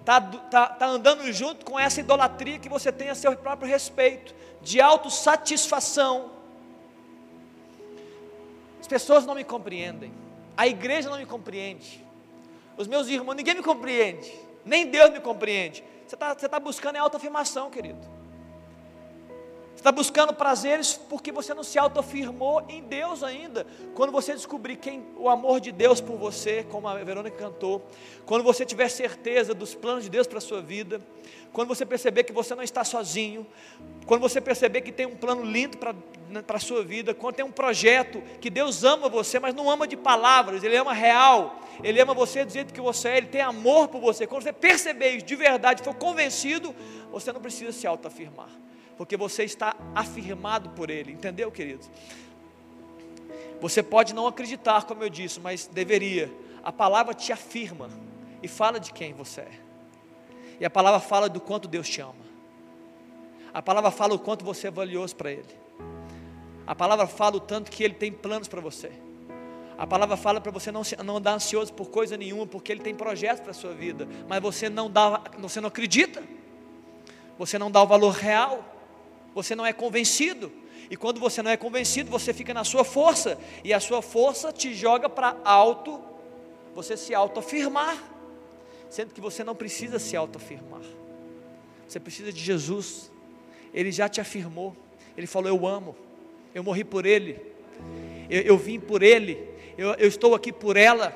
[0.00, 4.34] está tá, tá andando junto com essa idolatria que você tem a seu próprio respeito,
[4.62, 6.30] de autossatisfação.
[8.80, 10.12] As pessoas não me compreendem,
[10.56, 12.04] a igreja não me compreende,
[12.76, 14.32] os meus irmãos, ninguém me compreende,
[14.64, 15.82] nem Deus me compreende.
[16.06, 18.15] Você está tá buscando é autoafirmação, querido
[19.86, 23.64] está buscando prazeres porque você não se autoafirmou em Deus ainda.
[23.94, 27.86] Quando você descobrir quem o amor de Deus por você, como a Verônica cantou,
[28.24, 31.00] quando você tiver certeza dos planos de Deus para a sua vida,
[31.52, 33.46] quando você perceber que você não está sozinho,
[34.06, 35.94] quando você perceber que tem um plano lindo para
[36.28, 39.86] né, a sua vida, quando tem um projeto que Deus ama você, mas não ama
[39.86, 43.40] de palavras, Ele ama real, Ele ama você do jeito que você é, Ele tem
[43.40, 44.26] amor por você.
[44.26, 46.74] Quando você perceber isso de verdade, for convencido,
[47.12, 48.50] você não precisa se autoafirmar
[48.96, 51.88] porque você está afirmado por Ele, entendeu, queridos?
[53.60, 56.32] Você pode não acreditar, como eu disse, mas deveria.
[56.62, 57.88] A palavra te afirma
[58.42, 59.60] e fala de quem você é.
[60.60, 62.14] E a palavra fala do quanto Deus te ama.
[63.52, 65.66] A palavra fala o quanto você é valioso para Ele.
[66.66, 68.92] A palavra fala o tanto que Ele tem planos para você.
[69.78, 72.94] A palavra fala para você não, não andar ansioso por coisa nenhuma, porque Ele tem
[72.94, 76.22] projetos para a sua vida, mas você não dá, você não acredita,
[77.38, 78.75] você não dá o valor real
[79.36, 80.50] você não é convencido.
[80.90, 84.50] E quando você não é convencido, você fica na sua força, e a sua força
[84.50, 86.00] te joga para alto,
[86.74, 88.02] você se autoafirmar,
[88.88, 90.80] sendo que você não precisa se autoafirmar.
[91.86, 93.12] Você precisa de Jesus.
[93.74, 94.74] Ele já te afirmou.
[95.16, 95.94] Ele falou: Eu amo.
[96.54, 97.38] Eu morri por Ele.
[98.30, 99.38] Eu, eu vim por Ele.
[99.76, 101.14] Eu, eu estou aqui por ela.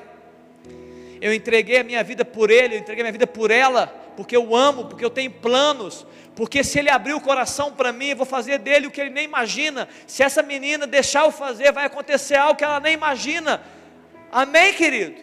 [1.19, 2.75] Eu entreguei a minha vida por Ele.
[2.75, 4.00] Eu entreguei a minha vida por ela.
[4.15, 4.85] Porque eu amo.
[4.85, 6.05] Porque eu tenho planos
[6.35, 9.09] porque se ele abrir o coração para mim, eu vou fazer dele o que ele
[9.09, 9.87] nem imagina.
[10.07, 13.61] Se essa menina deixar eu fazer, vai acontecer algo que ela nem imagina.
[14.31, 15.21] Amém, querido?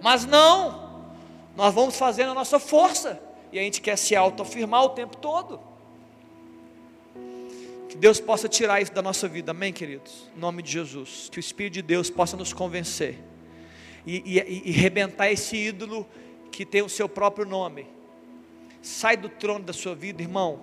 [0.00, 1.12] Mas não,
[1.56, 3.20] nós vamos fazer na nossa força,
[3.52, 5.60] e a gente quer se autoafirmar o tempo todo.
[7.88, 10.30] Que Deus possa tirar isso da nossa vida, amém, queridos?
[10.34, 11.28] Em nome de Jesus.
[11.30, 13.18] Que o Espírito de Deus possa nos convencer
[14.06, 16.08] e, e, e rebentar esse ídolo
[16.52, 17.88] que tem o seu próprio nome
[18.82, 20.58] Sai do trono da sua vida, irmão.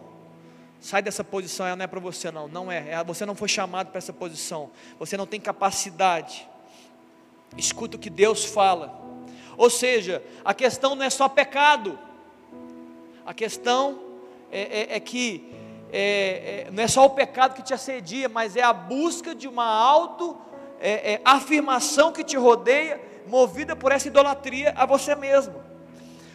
[0.82, 2.92] Sai dessa posição, ela não é para você não, não é.
[2.92, 3.04] é.
[3.06, 4.70] Você não foi chamado para essa posição.
[5.00, 6.46] Você não tem capacidade.
[7.58, 9.02] Escuta o que Deus fala.
[9.58, 11.98] Ou seja, a questão não é só pecado.
[13.26, 14.02] A questão
[14.52, 15.50] é, é, é que
[15.92, 19.48] é, é, não é só o pecado que te assedia, mas é a busca de
[19.48, 20.38] uma auto
[20.82, 25.68] é, afirmação que te rodeia, movida por essa idolatria a você mesmo.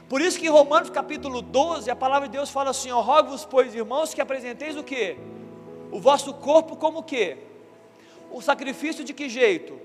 [0.09, 3.45] Por isso que em Romanos capítulo 12, a palavra de Deus fala assim: ó, rogo-vos,
[3.45, 5.17] pois, irmãos, que apresenteis o que?
[5.91, 7.39] O vosso corpo como o que?
[8.31, 9.81] O sacrifício de que jeito?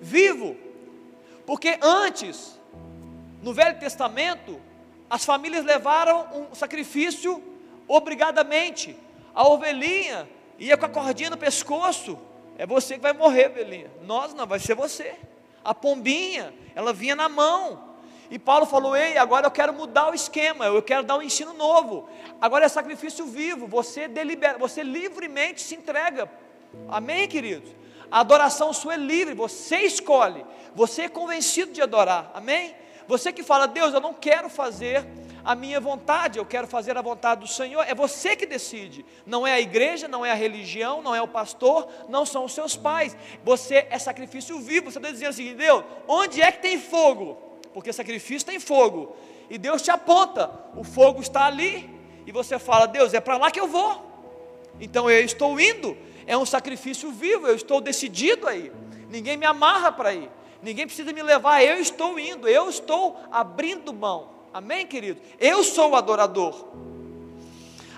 [0.00, 0.56] Vivo.
[1.44, 2.58] Porque antes,
[3.42, 4.60] no Velho Testamento,
[5.08, 7.42] as famílias levaram um sacrifício
[7.88, 8.96] obrigadamente.
[9.34, 12.18] A ovelhinha ia com a cordinha no pescoço.
[12.56, 13.90] É você que vai morrer, ovelhinha.
[14.02, 15.16] Nós não, vai ser você.
[15.64, 17.89] A pombinha, ela vinha na mão.
[18.30, 21.52] E Paulo falou: Ei, agora eu quero mudar o esquema, eu quero dar um ensino
[21.52, 22.08] novo.
[22.40, 26.30] Agora é sacrifício vivo, você delibera, você livremente se entrega.
[26.88, 27.70] Amém, queridos?
[28.10, 32.30] A adoração sua é livre, você escolhe, você é convencido de adorar.
[32.34, 32.74] Amém?
[33.08, 35.04] Você que fala, Deus, eu não quero fazer
[35.44, 37.84] a minha vontade, eu quero fazer a vontade do Senhor.
[37.88, 39.04] É você que decide.
[39.26, 42.52] Não é a igreja, não é a religião, não é o pastor, não são os
[42.52, 43.16] seus pais.
[43.42, 44.90] Você é sacrifício vivo.
[44.90, 47.49] Você está dizendo assim, Deus, onde é que tem fogo?
[47.72, 49.16] Porque sacrifício tem fogo,
[49.48, 51.88] e Deus te aponta, o fogo está ali,
[52.26, 54.10] e você fala: Deus, é para lá que eu vou,
[54.80, 55.96] então eu estou indo,
[56.26, 58.72] é um sacrifício vivo, eu estou decidido aí,
[59.08, 60.30] ninguém me amarra para ir,
[60.62, 65.20] ninguém precisa me levar, eu estou indo, eu estou abrindo mão, amém, querido?
[65.38, 66.68] Eu sou o adorador.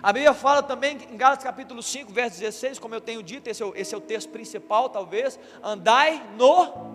[0.02, 3.62] A Bíblia fala também em Gálatas capítulo 5, verso 16, como eu tenho dito, esse
[3.62, 5.38] é o, esse é o texto principal, talvez.
[5.62, 6.91] Andai no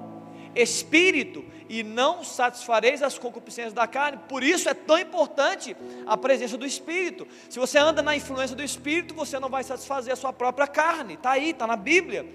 [0.62, 4.20] espírito e não satisfareis as concupiscências da carne.
[4.30, 7.28] Por isso é tão importante a presença do espírito.
[7.50, 11.16] Se você anda na influência do espírito, você não vai satisfazer a sua própria carne.
[11.16, 12.26] Está aí, está na Bíblia.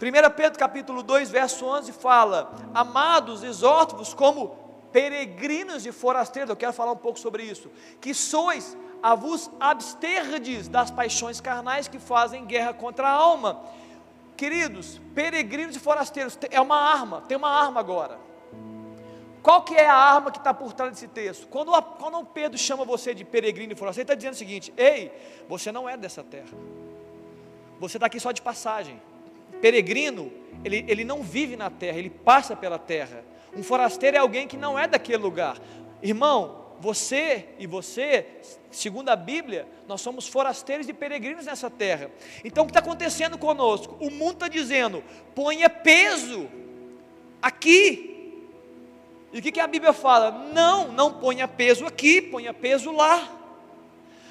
[0.00, 4.58] 1 Pedro capítulo 2, verso 11 fala: Amados, exorto-vos como
[4.90, 7.70] peregrinos e forasteiros, eu quero falar um pouco sobre isso,
[8.00, 13.62] que sois a vos absterdes das paixões carnais que fazem guerra contra a alma.
[14.40, 18.18] Queridos, peregrinos e forasteiros, é uma arma, tem uma arma agora.
[19.42, 21.46] Qual que é a arma que está por trás desse texto?
[21.48, 24.38] Quando, a, quando o Pedro chama você de peregrino e forasteiro, ele está dizendo o
[24.38, 25.12] seguinte: Ei,
[25.46, 26.56] você não é dessa terra.
[27.78, 28.98] Você está aqui só de passagem.
[29.60, 30.32] Peregrino,
[30.64, 33.22] ele, ele não vive na terra, ele passa pela terra.
[33.54, 35.58] Um forasteiro é alguém que não é daquele lugar.
[36.02, 38.26] Irmão, você e você,
[38.70, 42.10] segundo a Bíblia, nós somos forasteiros e peregrinos nessa terra.
[42.42, 43.96] Então o que está acontecendo conosco?
[44.00, 45.04] O mundo está dizendo:
[45.34, 46.48] ponha peso
[47.42, 48.08] aqui.
[49.32, 50.30] E o que, que a Bíblia fala?
[50.52, 53.36] Não, não ponha peso aqui, ponha peso lá.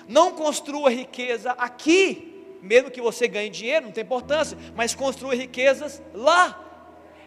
[0.08, 6.02] Não construa riqueza aqui, mesmo que você ganhe dinheiro, não tem importância, mas construa riquezas
[6.14, 6.66] lá.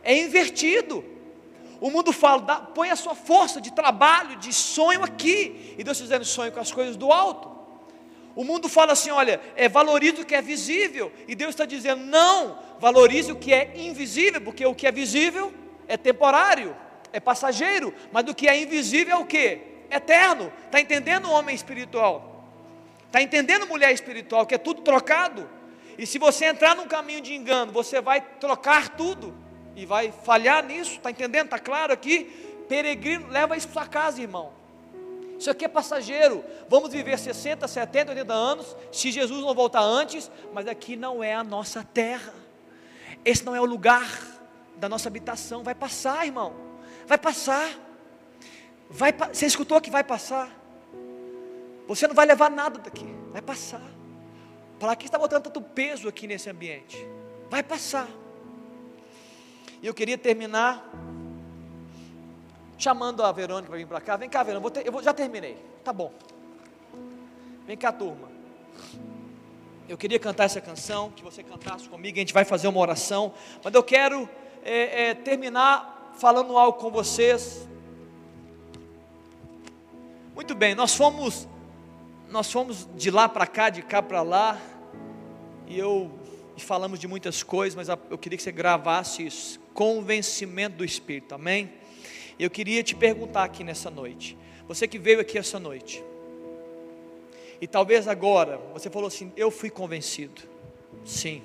[0.02, 1.11] É invertido.
[1.82, 5.74] O mundo fala, põe a sua força de trabalho, de sonho aqui.
[5.76, 7.50] E Deus dizendo sonho com as coisas do alto.
[8.36, 11.10] O mundo fala assim: olha, é, valorize o que é visível.
[11.26, 15.52] E Deus está dizendo: não, valorize o que é invisível, porque o que é visível
[15.88, 16.76] é temporário,
[17.12, 19.58] é passageiro, mas do que é invisível é o que?
[19.90, 20.52] Eterno.
[20.66, 22.46] Está entendendo o homem espiritual?
[23.08, 25.50] Está entendendo mulher espiritual, que é tudo trocado?
[25.98, 29.41] E se você entrar num caminho de engano, você vai trocar tudo
[29.74, 31.46] e vai falhar nisso, está entendendo?
[31.46, 32.24] Está claro aqui?
[32.68, 34.52] Peregrino, leva isso para sua casa, irmão.
[35.38, 36.44] Isso aqui é passageiro.
[36.68, 41.34] Vamos viver 60, 70, 80 anos, se Jesus não voltar antes, mas aqui não é
[41.34, 42.32] a nossa terra.
[43.24, 44.06] Esse não é o lugar
[44.76, 45.62] da nossa habitação.
[45.62, 46.54] Vai passar, irmão.
[47.06, 47.68] Vai passar.
[48.88, 50.50] Vai, você escutou que vai passar?
[51.88, 53.06] Você não vai levar nada daqui.
[53.32, 53.82] Vai passar.
[54.78, 56.96] Para que está botando tanto peso aqui nesse ambiente?
[57.50, 58.08] Vai passar.
[59.82, 60.88] E eu queria terminar
[62.78, 64.16] chamando a Verônica para vir para cá.
[64.16, 65.58] Vem cá, Verônica, ter, eu vou, já terminei.
[65.82, 66.12] Tá bom.
[67.66, 68.30] Vem cá, turma.
[69.88, 73.34] Eu queria cantar essa canção, que você cantasse comigo, a gente vai fazer uma oração.
[73.62, 74.28] Mas eu quero
[74.64, 77.68] é, é, terminar falando algo com vocês.
[80.32, 81.48] Muito bem, nós fomos,
[82.30, 84.58] nós fomos de lá para cá, de cá para lá,
[85.66, 86.10] e eu
[86.56, 91.34] e falamos de muitas coisas, mas eu queria que você gravasse isso convencimento do Espírito,
[91.34, 91.70] amém?
[92.38, 96.02] Eu queria te perguntar aqui nessa noite, você que veio aqui essa noite,
[97.60, 100.42] e talvez agora você falou assim: Eu fui convencido,
[101.04, 101.42] sim,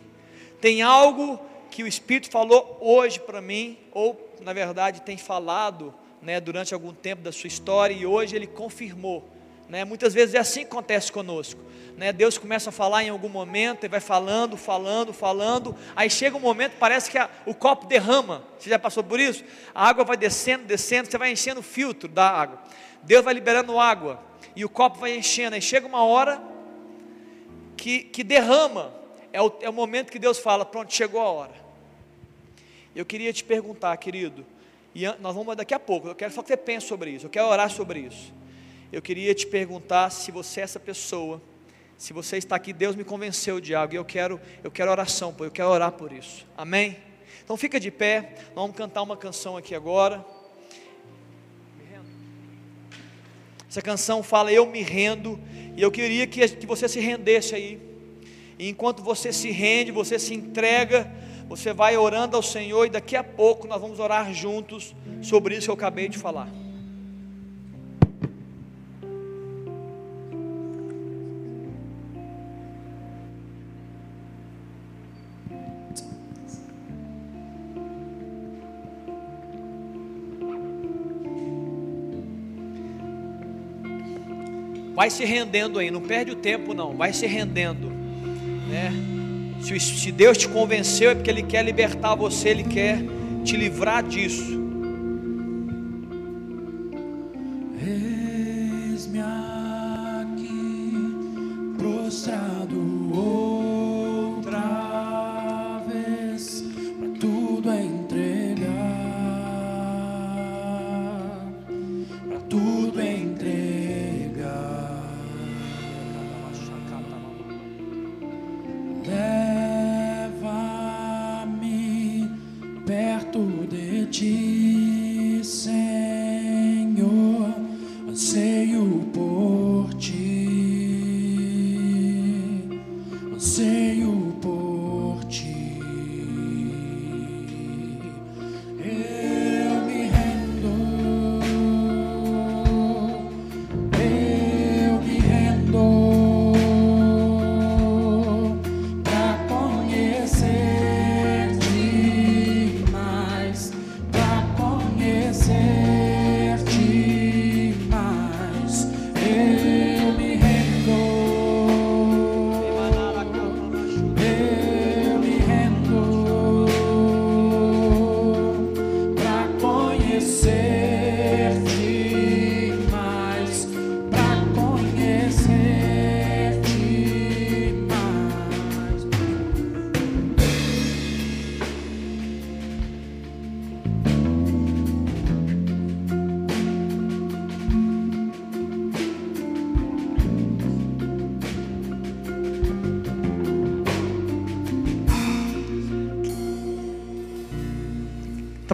[0.59, 6.39] tem algo que o Espírito falou hoje para mim, ou na verdade tem falado né,
[6.39, 9.36] durante algum tempo da sua história, e hoje ele confirmou.
[9.69, 9.83] Né?
[9.85, 13.83] Muitas vezes é assim que acontece conosco né, Deus começa a falar em algum momento
[13.83, 15.75] e vai falando, falando, falando.
[15.95, 18.43] Aí chega um momento, parece que a, o copo derrama.
[18.59, 19.43] Você já passou por isso?
[19.73, 22.61] A água vai descendo, descendo, você vai enchendo o filtro da água.
[23.01, 24.23] Deus vai liberando água
[24.55, 25.55] e o copo vai enchendo.
[25.55, 26.39] Aí chega uma hora
[27.75, 28.93] que, que derrama.
[29.33, 31.67] É o, é o momento que Deus fala: Pronto, chegou a hora.
[32.95, 34.45] Eu queria te perguntar, querido,
[34.93, 36.07] e nós vamos daqui a pouco.
[36.07, 37.25] Eu quero só que você pense sobre isso.
[37.25, 38.31] Eu quero orar sobre isso.
[38.91, 41.41] Eu queria te perguntar se você é essa pessoa
[41.97, 45.35] se você está aqui, Deus me convenceu de algo e eu quero, eu quero oração,
[45.39, 46.45] eu quero orar por isso.
[46.55, 46.95] Amém?
[47.43, 50.23] Então fica de pé, nós vamos cantar uma canção aqui agora.
[53.67, 55.39] Essa canção fala Eu me rendo,
[55.75, 57.81] e eu queria que, que você se rendesse aí.
[58.59, 61.11] E enquanto você se rende, você se entrega,
[61.49, 65.65] você vai orando ao Senhor, e daqui a pouco nós vamos orar juntos sobre isso
[65.65, 66.47] que eu acabei de falar.
[84.97, 87.91] Vai se rendendo aí, não perde o tempo não, vai se rendendo,
[88.67, 88.91] né?
[89.61, 92.97] Se, se Deus te convenceu é porque Ele quer libertar você, Ele quer
[93.43, 94.66] te livrar disso.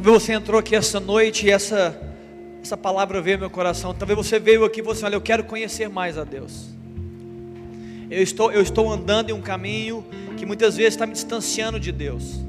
[0.04, 1.98] Talvez você entrou aqui essa noite e essa,
[2.62, 3.94] essa palavra veio ao meu coração.
[3.94, 6.66] Talvez você veio aqui e você olha, eu quero conhecer mais a Deus.
[8.12, 11.90] Eu estou, eu estou andando em um caminho que muitas vezes está me distanciando de
[11.94, 12.42] Deus.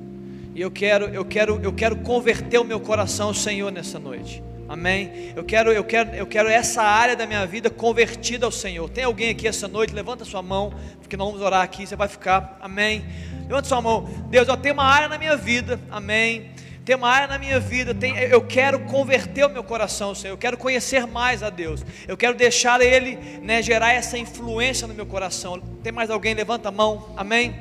[0.53, 4.43] E eu quero, eu quero, eu quero converter o meu coração ao Senhor nessa noite.
[4.69, 5.33] Amém.
[5.37, 8.91] Eu quero, eu quero, eu quero essa área da minha vida convertida ao Senhor.
[8.91, 9.95] Tem alguém aqui essa noite?
[9.95, 11.87] Levanta sua mão, porque nós vamos orar aqui.
[11.87, 12.59] Você vai ficar.
[12.61, 13.05] Amém.
[13.43, 14.09] Levanta sua mão.
[14.29, 15.79] Deus, eu tenho uma área na minha vida.
[15.89, 16.54] Amém.
[16.85, 20.35] Tem uma área na minha vida, tem, eu quero converter o meu coração, Senhor.
[20.35, 21.83] Eu quero conhecer mais a Deus.
[22.07, 25.59] Eu quero deixar Ele né, gerar essa influência no meu coração.
[25.83, 26.35] Tem mais alguém?
[26.35, 27.09] Levanta a mão.
[27.17, 27.55] Amém.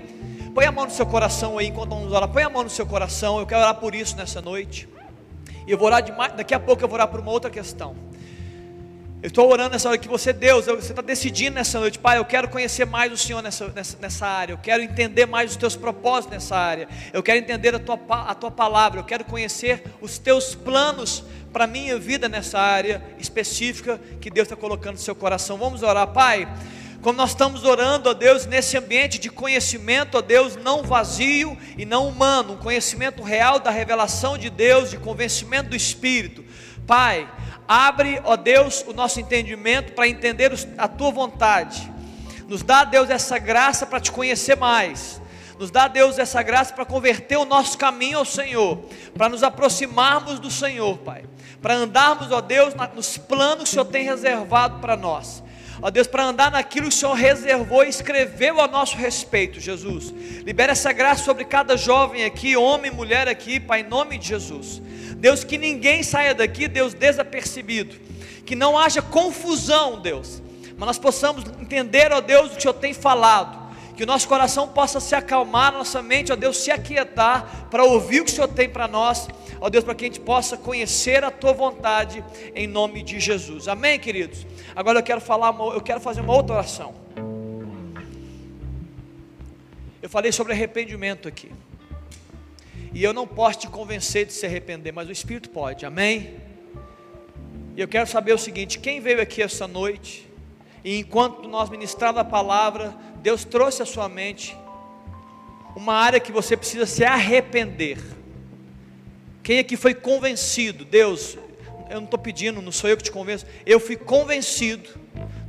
[0.53, 2.27] Põe a mão no seu coração aí enquanto vamos orar.
[2.27, 3.39] Põe a mão no seu coração.
[3.39, 4.89] Eu quero orar por isso nessa noite.
[5.65, 6.33] E eu vou orar demais.
[6.33, 7.95] Daqui a pouco eu vou orar por uma outra questão.
[9.23, 12.25] Eu estou orando nessa hora que você, Deus, você está decidindo nessa noite, Pai, eu
[12.25, 15.77] quero conhecer mais o Senhor nessa, nessa, nessa, área, eu quero entender mais os teus
[15.77, 20.17] propósitos nessa área, eu quero entender a tua, a tua palavra, eu quero conhecer os
[20.17, 25.15] teus planos para a minha vida nessa área específica que Deus está colocando no seu
[25.15, 25.55] coração.
[25.55, 26.45] Vamos orar, Pai.
[27.01, 31.85] Como nós estamos orando a Deus nesse ambiente de conhecimento a Deus não vazio e
[31.85, 36.43] não humano, um conhecimento real da revelação de Deus, de convencimento do Espírito.
[36.85, 37.29] Pai,
[37.67, 41.91] Abre, ó Deus, o nosso entendimento para entender a tua vontade.
[42.47, 45.21] Nos dá, Deus, essa graça para te conhecer mais.
[45.57, 48.83] Nos dá, Deus, essa graça para converter o nosso caminho ao Senhor,
[49.17, 51.23] para nos aproximarmos do Senhor, Pai.
[51.61, 55.41] Para andarmos, ó Deus, nos planos que o Senhor tem reservado para nós.
[55.81, 60.13] Ó Deus, para andar naquilo que o Senhor reservou e escreveu a nosso respeito, Jesus.
[60.45, 64.27] Libera essa graça sobre cada jovem aqui, homem e mulher aqui, Pai, em nome de
[64.27, 64.81] Jesus.
[65.23, 67.95] Deus, que ninguém saia daqui, Deus, desapercebido,
[68.45, 70.43] que não haja confusão, Deus,
[70.77, 74.27] mas nós possamos entender, ó Deus, o que o Senhor tem falado, que o nosso
[74.27, 78.35] coração possa se acalmar, nossa mente, ó Deus, se aquietar, para ouvir o que o
[78.35, 79.29] Senhor tem para nós,
[79.61, 82.21] ó Deus, para que a gente possa conhecer a Tua vontade,
[82.53, 84.45] em nome de Jesus, amém, queridos?
[84.75, 86.93] Agora eu quero falar, eu quero fazer uma outra oração.
[90.01, 91.49] Eu falei sobre arrependimento aqui.
[92.93, 96.35] E eu não posso te convencer de se arrepender, mas o Espírito pode, amém?
[97.75, 100.29] E eu quero saber o seguinte: quem veio aqui essa noite,
[100.83, 104.55] e enquanto nós ministramos a palavra, Deus trouxe à sua mente
[105.75, 107.97] uma área que você precisa se arrepender.
[109.41, 110.85] Quem aqui foi convencido?
[110.85, 111.35] Deus,
[111.89, 114.87] eu não estou pedindo, não sou eu que te convenço, eu fui convencido,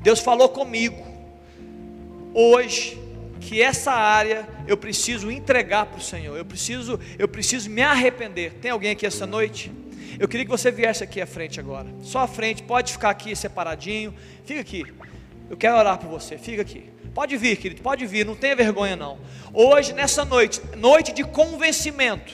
[0.01, 1.05] Deus falou comigo,
[2.33, 2.99] hoje,
[3.45, 6.37] que essa área eu preciso entregar para o Senhor.
[6.37, 8.55] Eu preciso, eu preciso me arrepender.
[8.55, 9.71] Tem alguém aqui essa noite?
[10.19, 11.87] Eu queria que você viesse aqui à frente agora.
[12.03, 14.15] Só à frente, pode ficar aqui separadinho.
[14.47, 14.85] Fica aqui.
[15.51, 16.39] Eu quero orar por você.
[16.39, 16.89] Fica aqui.
[17.13, 19.19] Pode vir, querido, pode vir, não tenha vergonha não.
[19.53, 22.33] Hoje, nessa noite, noite de convencimento,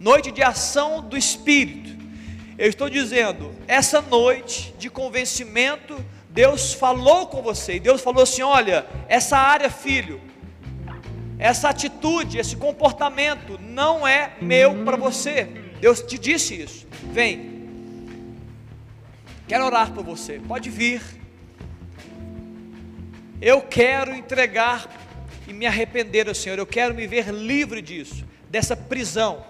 [0.00, 1.92] noite de ação do Espírito.
[2.58, 8.42] Eu estou dizendo, essa noite de convencimento Deus falou com você, e Deus falou assim:
[8.42, 10.20] olha, essa área, filho,
[11.38, 15.44] essa atitude, esse comportamento não é meu para você.
[15.80, 16.86] Deus te disse isso.
[17.12, 17.68] Vem,
[19.46, 21.02] quero orar por você, pode vir.
[23.40, 24.88] Eu quero entregar
[25.46, 29.44] e me arrepender ao Senhor, eu quero me ver livre disso, dessa prisão.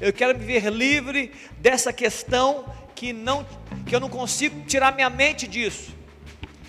[0.00, 2.64] Eu quero me ver livre dessa questão
[2.94, 3.46] que não
[3.84, 5.93] que eu não consigo tirar minha mente disso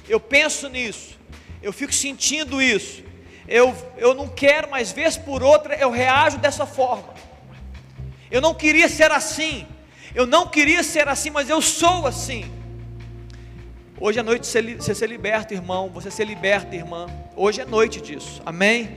[0.07, 1.17] eu penso nisso,
[1.61, 3.03] eu fico sentindo isso,
[3.47, 7.13] eu, eu não quero, mas vez por outra eu reajo dessa forma.
[8.29, 9.67] Eu não queria ser assim,
[10.13, 12.51] eu não queria ser assim, mas eu sou assim.
[13.99, 17.07] Hoje é noite você ser liberta, irmão, você ser liberta, irmã.
[17.35, 18.89] Hoje é noite disso, amém?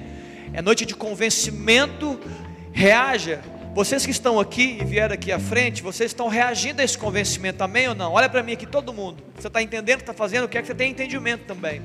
[0.52, 2.18] É noite de convencimento.
[2.72, 3.42] Reaja
[3.78, 7.62] vocês que estão aqui e vieram aqui à frente, vocês estão reagindo a esse convencimento,
[7.62, 8.12] amém ou não?
[8.12, 9.22] Olha para mim aqui, todo mundo.
[9.36, 10.48] Você está entendendo o que está fazendo?
[10.48, 11.80] Quer que você tenha entendimento também.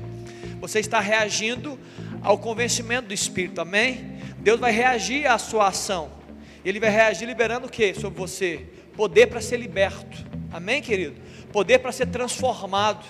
[0.60, 1.78] Você está reagindo
[2.20, 4.18] ao convencimento do Espírito, amém?
[4.38, 6.10] Deus vai reagir à sua ação.
[6.64, 8.66] Ele vai reagir liberando o que sobre você?
[8.96, 11.14] Poder para ser liberto, amém, querido?
[11.52, 13.06] Poder para ser transformado.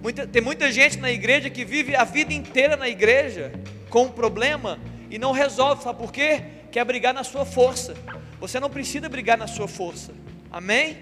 [0.00, 3.52] Muita, tem muita gente na igreja que vive a vida inteira na igreja
[3.90, 4.78] com um problema
[5.10, 6.61] e não resolve, sabe por quê?
[6.72, 7.94] Quer brigar na sua força.
[8.40, 10.12] Você não precisa brigar na sua força.
[10.50, 10.98] Amém?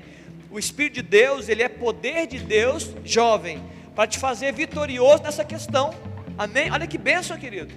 [0.50, 3.62] O Espírito de Deus, ele é poder de Deus, jovem,
[3.94, 5.94] para te fazer vitorioso nessa questão.
[6.36, 6.70] Amém?
[6.72, 7.72] Olha que bênção, querido.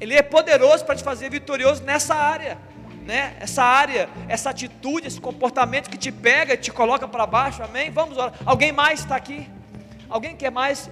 [0.00, 2.58] Ele é poderoso para te fazer vitorioso nessa área,
[3.06, 3.36] né?
[3.38, 7.62] Essa área, essa atitude, esse comportamento que te pega e te coloca para baixo.
[7.62, 7.90] Amém?
[7.90, 8.34] Vamos orar.
[8.44, 9.48] Alguém mais está aqui?
[10.08, 10.90] Alguém quer mais?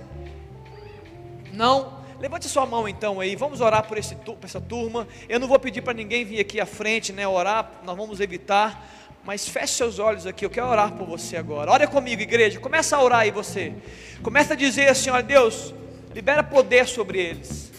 [1.53, 2.02] Não?
[2.23, 5.09] Levante sua mão então aí, vamos orar por, esse, por essa turma.
[5.29, 7.27] Eu não vou pedir para ninguém vir aqui à frente, né?
[7.27, 8.89] Orar, nós vamos evitar.
[9.25, 11.73] Mas feche seus olhos aqui, eu quero orar por você agora.
[11.73, 12.61] Olha comigo, igreja.
[12.61, 13.75] Começa a orar aí você.
[14.23, 15.75] Começa a dizer assim: olha, Deus,
[16.15, 17.73] libera poder sobre eles.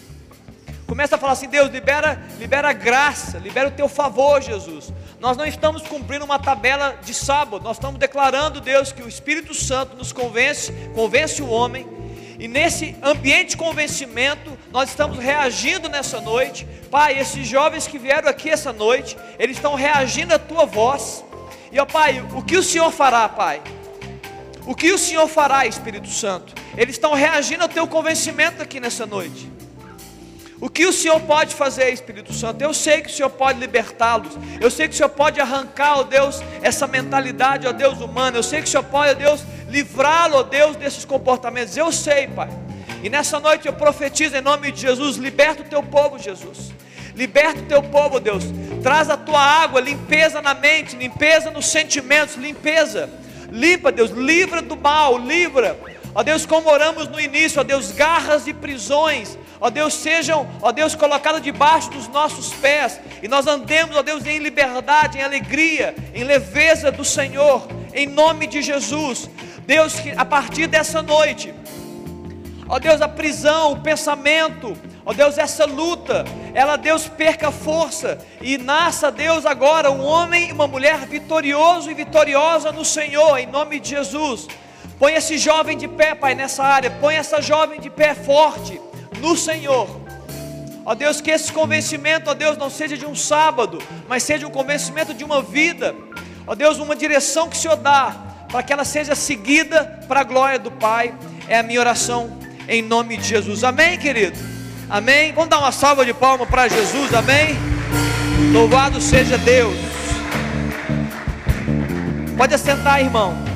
[0.85, 4.91] Começa a falar assim: Deus, libera, libera graça, libera o teu favor, Jesus.
[5.21, 9.53] Nós não estamos cumprindo uma tabela de sábado, nós estamos declarando, Deus, que o Espírito
[9.53, 12.02] Santo nos convence, convence o homem,
[12.43, 16.67] e nesse ambiente de convencimento, nós estamos reagindo nessa noite.
[16.91, 21.23] Pai, esses jovens que vieram aqui essa noite, eles estão reagindo à tua voz.
[21.71, 23.61] E ó Pai, o que o Senhor fará, Pai?
[24.65, 26.53] O que o Senhor fará, Espírito Santo?
[26.75, 29.49] Eles estão reagindo ao teu convencimento aqui nessa noite.
[30.63, 32.61] O que o Senhor pode fazer, Espírito Santo?
[32.61, 34.37] Eu sei que o Senhor pode libertá-los.
[34.61, 38.37] Eu sei que o Senhor pode arrancar, ó Deus, essa mentalidade, ó Deus, humana.
[38.37, 41.75] Eu sei que o Senhor pode, ó Deus, livrá-lo, ó Deus, desses comportamentos.
[41.75, 42.47] Eu sei, Pai.
[43.03, 46.71] E nessa noite eu profetizo em nome de Jesus: liberta o teu povo, Jesus.
[47.13, 48.45] Liberta o teu povo, Deus.
[48.81, 53.09] Traz a tua água, limpeza na mente, limpeza nos sentimentos, limpeza.
[53.51, 55.77] Limpa, Deus, livra do mal, livra.
[56.15, 60.73] Ó Deus, como oramos no início, ó Deus, garras e prisões ó Deus, sejam, ó
[60.73, 65.95] Deus, colocados debaixo dos nossos pés, e nós andemos, ó Deus, em liberdade, em alegria,
[66.13, 69.29] em leveza do Senhor, em nome de Jesus.
[69.65, 71.53] Deus, que a partir dessa noite,
[72.67, 78.57] ó Deus, a prisão, o pensamento, ó Deus, essa luta, ela, Deus, perca força e
[78.57, 83.79] nasça, Deus, agora um homem e uma mulher vitorioso e vitoriosa no Senhor, em nome
[83.79, 84.45] de Jesus.
[85.03, 88.79] Põe esse jovem de pé, Pai, nessa área, põe essa jovem de pé forte
[89.19, 89.99] no Senhor.
[90.85, 94.49] Ó Deus, que esse convencimento, ó Deus, não seja de um sábado, mas seja um
[94.49, 95.93] convencimento de uma vida.
[96.47, 98.15] Ó Deus, uma direção que o Senhor dá,
[98.49, 101.13] para que ela seja seguida para a glória do Pai.
[101.49, 102.39] É a minha oração
[102.69, 103.65] em nome de Jesus.
[103.65, 104.39] Amém, querido?
[104.89, 105.33] Amém.
[105.33, 107.13] Vamos dar uma salva de palmas para Jesus.
[107.13, 107.57] Amém.
[108.53, 109.75] Louvado seja Deus.
[112.37, 113.52] Pode assentar, irmão.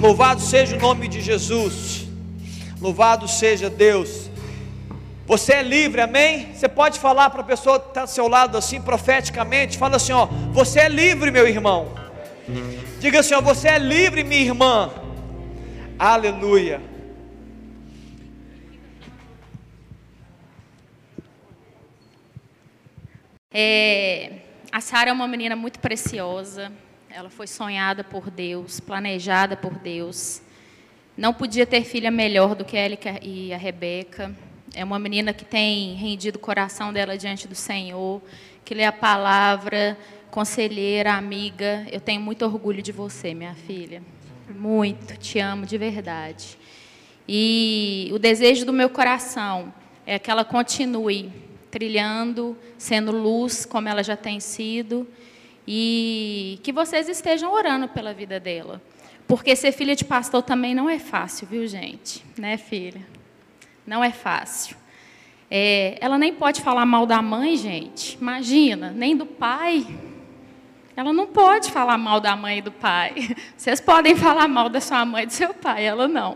[0.00, 2.08] Louvado seja o nome de Jesus.
[2.80, 4.30] Louvado seja Deus.
[5.26, 6.54] Você é livre, amém?
[6.54, 10.12] Você pode falar para a pessoa que está ao seu lado assim, profeticamente, fala assim:
[10.12, 11.92] ó, você é livre, meu irmão.
[12.98, 14.90] Diga assim: ó, você é livre, minha irmã.
[15.98, 16.80] Aleluia.
[23.52, 24.32] É,
[24.72, 26.72] a Sara é uma menina muito preciosa.
[27.12, 30.40] Ela foi sonhada por Deus, planejada por Deus.
[31.16, 34.32] Não podia ter filha melhor do que ela e a Rebeca.
[34.72, 38.22] É uma menina que tem rendido o coração dela diante do Senhor,
[38.64, 39.98] que lê a palavra,
[40.30, 41.84] conselheira, amiga.
[41.90, 44.00] Eu tenho muito orgulho de você, minha filha.
[44.48, 46.56] Muito, te amo de verdade.
[47.28, 49.74] E o desejo do meu coração
[50.06, 51.32] é que ela continue
[51.72, 55.08] trilhando, sendo luz como ela já tem sido,
[55.66, 58.80] e que vocês estejam orando pela vida dela.
[59.26, 62.24] Porque ser filha de pastor também não é fácil, viu, gente?
[62.36, 63.06] Né, filha?
[63.86, 64.76] Não é fácil.
[65.50, 68.16] É, ela nem pode falar mal da mãe, gente.
[68.20, 69.86] Imagina, nem do pai.
[70.96, 73.36] Ela não pode falar mal da mãe e do pai.
[73.56, 76.34] Vocês podem falar mal da sua mãe e do seu pai, ela não.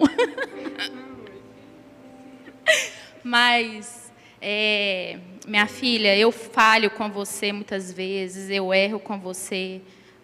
[3.22, 4.03] Mas,
[4.46, 9.80] é, minha filha, eu falho com você muitas vezes, eu erro com você,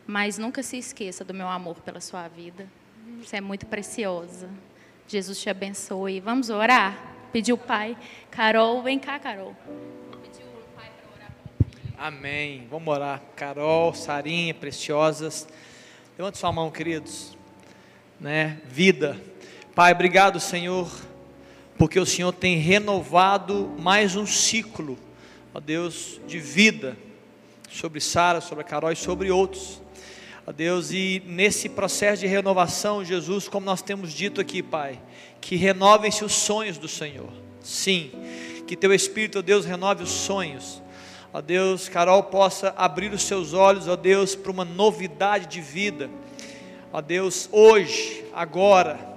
[0.06, 2.68] mas nunca se esqueça do meu amor pela sua vida.
[3.22, 4.50] Você é muito preciosa.
[5.08, 6.20] Jesus te abençoe.
[6.20, 6.98] Vamos orar?
[7.32, 7.96] Pediu o pai.
[8.30, 9.56] Carol, vem cá, Carol.
[11.96, 12.66] Amém.
[12.70, 13.22] Vamos orar.
[13.34, 15.48] Carol, Sarinha, preciosas.
[16.18, 17.36] Levante sua mão, queridos.
[18.20, 18.60] Né?
[18.66, 19.18] Vida.
[19.74, 20.90] Pai, obrigado, Senhor,
[21.80, 24.98] porque o Senhor tem renovado mais um ciclo,
[25.54, 26.94] ó Deus, de vida
[27.70, 29.80] sobre Sara, sobre a Carol e sobre outros.
[30.46, 35.00] Ó Deus, e nesse processo de renovação, Jesus, como nós temos dito aqui, Pai,
[35.40, 37.32] que renovem-se os sonhos do Senhor.
[37.62, 38.10] Sim,
[38.66, 40.82] que teu Espírito, ó Deus, renove os sonhos.
[41.32, 46.10] Ó Deus, Carol possa abrir os seus olhos, ó Deus, para uma novidade de vida.
[46.92, 49.09] Ó Deus, hoje, agora,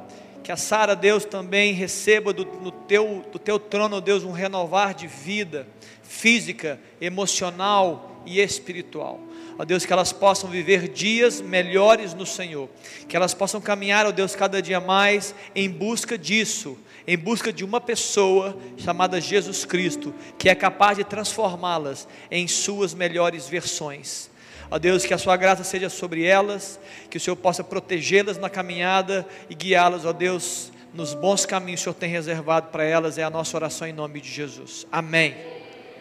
[0.44, 4.94] que a Sara, Deus, também receba do, no teu, do teu trono, Deus, um renovar
[4.94, 5.65] de vida
[6.03, 9.20] física, emocional e espiritual.
[9.57, 12.70] Ó Deus, que elas possam viver dias melhores no Senhor,
[13.07, 17.64] que elas possam caminhar, ó Deus, cada dia mais em busca disso, em busca de
[17.64, 24.30] uma pessoa chamada Jesus Cristo, que é capaz de transformá-las em suas melhores versões.
[24.69, 26.80] Ó Deus, que a sua graça seja sobre elas,
[27.10, 31.90] que o Senhor possa protegê-las na caminhada e guiá-las, ó Deus, nos bons caminhos que
[31.90, 34.85] o Senhor tem reservado para elas, é a nossa oração em nome de Jesus.
[34.91, 35.35] Amém.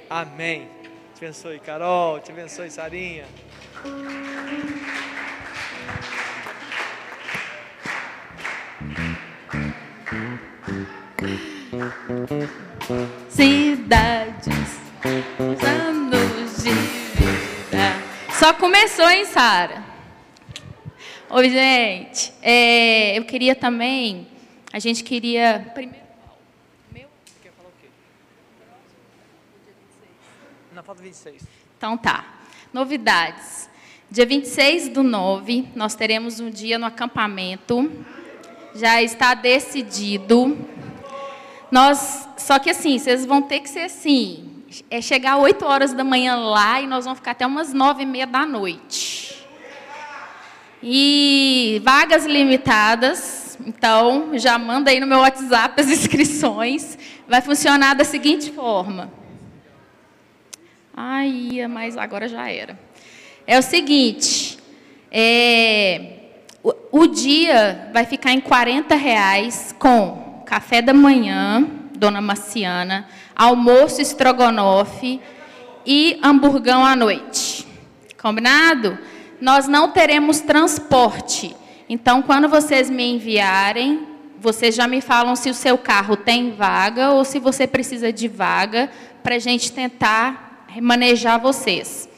[0.08, 0.68] Amém.
[1.14, 2.20] Te abençoe, Carol.
[2.20, 3.24] Te abençoe, Sarinha.
[13.30, 14.78] Cidades,
[15.64, 17.01] anos de.
[18.38, 19.84] Só começou, hein, Sara?
[21.28, 22.32] Oi, gente.
[22.40, 24.26] É, eu queria também.
[24.72, 25.70] A gente queria.
[25.74, 26.04] Primeiro.
[27.42, 27.88] Quer falar o quê?
[30.72, 31.42] Na falta 26.
[31.76, 32.24] Então tá.
[32.72, 33.68] Novidades.
[34.10, 37.90] Dia 26 do 9, nós teremos um dia no acampamento.
[38.74, 40.58] Já está decidido.
[41.70, 44.51] Nós, só que assim, vocês vão ter que ser assim,
[44.90, 48.06] é chegar 8 horas da manhã lá e nós vamos ficar até umas 9 e
[48.06, 49.44] meia da noite.
[50.82, 56.98] E vagas limitadas, então já manda aí no meu WhatsApp as inscrições.
[57.28, 59.12] Vai funcionar da seguinte forma.
[60.94, 62.78] Ai, mas agora já era.
[63.46, 64.58] É o seguinte,
[65.10, 66.18] é,
[66.62, 71.66] o, o dia vai ficar em 40 reais com café da manhã,
[71.96, 73.08] Dona Marciana,
[73.42, 75.20] almoço estrogonofe
[75.84, 77.66] e hamburgão à noite.
[78.20, 78.98] Combinado?
[79.40, 81.56] Nós não teremos transporte.
[81.88, 84.06] Então, quando vocês me enviarem,
[84.38, 88.28] vocês já me falam se o seu carro tem vaga ou se você precisa de
[88.28, 88.90] vaga
[89.22, 92.08] para a gente tentar manejar vocês.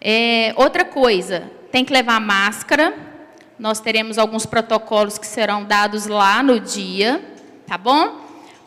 [0.00, 2.94] É, outra coisa, tem que levar máscara.
[3.58, 7.34] Nós teremos alguns protocolos que serão dados lá no dia
[7.66, 8.23] tá bom?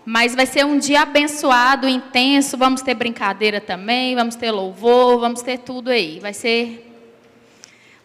[0.10, 2.56] Mas vai ser um dia abençoado, intenso.
[2.56, 6.18] Vamos ter brincadeira também, vamos ter louvor, vamos ter tudo aí.
[6.22, 6.90] Vai ser.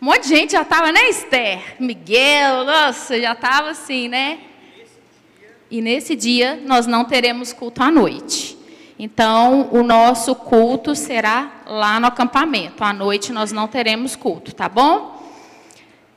[0.01, 1.77] Um monte de gente já estava, né, Esther?
[1.79, 4.41] Miguel, nossa, já estava assim, né?
[5.71, 8.59] E nesse dia nós não teremos culto à noite.
[8.99, 12.83] Então, o nosso culto será lá no acampamento.
[12.83, 15.23] À noite nós não teremos culto, tá bom?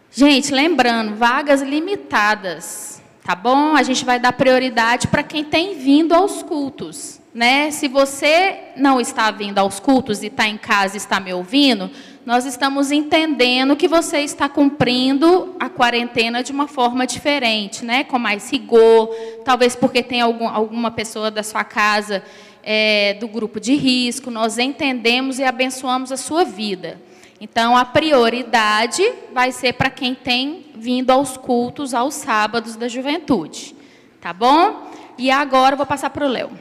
[0.10, 2.95] Gente, lembrando, vagas limitadas
[3.26, 3.76] tá bom?
[3.76, 7.72] A gente vai dar prioridade para quem tem vindo aos cultos, né?
[7.72, 11.90] Se você não está vindo aos cultos e está em casa e está me ouvindo,
[12.24, 18.04] nós estamos entendendo que você está cumprindo a quarentena de uma forma diferente, né?
[18.04, 19.10] Com mais rigor,
[19.44, 22.24] talvez porque tem algum, alguma pessoa da sua casa
[22.62, 24.30] é, do grupo de risco.
[24.30, 27.02] Nós entendemos e abençoamos a sua vida.
[27.40, 29.04] Então, a prioridade
[29.34, 33.76] vai ser para quem tem vindo aos cultos aos sábados da juventude.
[34.22, 34.92] Tá bom?
[35.18, 36.52] E agora eu vou passar para o Léo.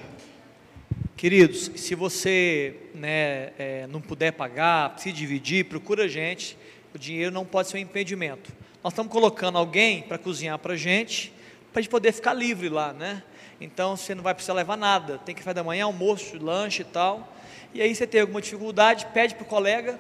[1.17, 6.59] Queridos, se você né, é, não puder pagar, se dividir, procura a gente.
[6.93, 8.53] O dinheiro não pode ser um impedimento.
[8.83, 11.33] Nós estamos colocando alguém para cozinhar para a gente,
[11.73, 13.23] para a gente poder ficar livre lá, né?
[13.61, 15.19] Então você não vai precisar levar nada.
[15.19, 17.33] Tem que fazer da manhã, almoço, lanche e tal.
[17.73, 19.99] E aí você tem alguma dificuldade, pede para o colega,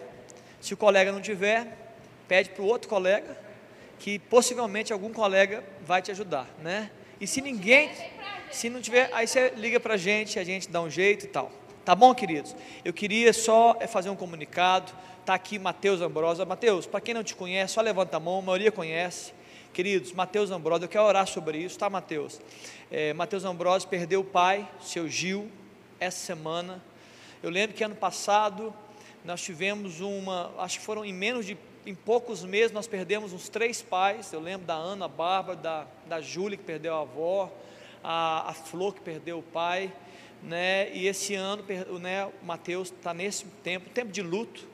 [0.64, 1.76] se o colega não tiver,
[2.26, 3.36] pede para o outro colega,
[3.98, 6.90] que possivelmente algum colega vai te ajudar, né?
[7.20, 7.90] E se ninguém,
[8.50, 11.28] se não tiver, aí você liga para a gente, a gente dá um jeito e
[11.28, 11.52] tal.
[11.84, 12.56] Tá bom, queridos?
[12.82, 14.90] Eu queria só é, fazer um comunicado.
[15.20, 16.46] Está aqui Mateus Ambrosa.
[16.46, 19.34] Mateus, para quem não te conhece, só levanta a mão, a maioria conhece.
[19.70, 22.40] Queridos, Mateus Ambrosa, eu quero orar sobre isso, tá, Mateus?
[22.90, 25.46] É, Mateus Ambrosa perdeu o pai, seu Gil,
[26.00, 26.82] essa semana.
[27.42, 28.72] Eu lembro que ano passado
[29.24, 31.56] nós tivemos uma, acho que foram em menos de,
[31.86, 34.30] em poucos meses, nós perdemos uns três pais.
[34.32, 37.50] Eu lembro da Ana, a Bárbara, da, da Júlia, que perdeu a avó,
[38.02, 39.90] a, a Flor, que perdeu o pai.
[40.42, 40.94] Né?
[40.94, 41.64] E esse ano,
[41.98, 44.68] né, Mateus está nesse tempo, tempo de luto,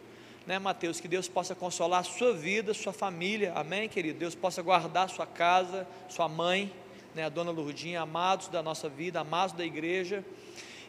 [0.45, 0.99] né, Mateus?
[0.99, 4.19] Que Deus possa consolar a sua vida, sua família, amém, querido?
[4.19, 6.73] Deus possa guardar sua casa, sua mãe,
[7.15, 10.25] né, a dona Lourdinha, amados da nossa vida, amados da igreja.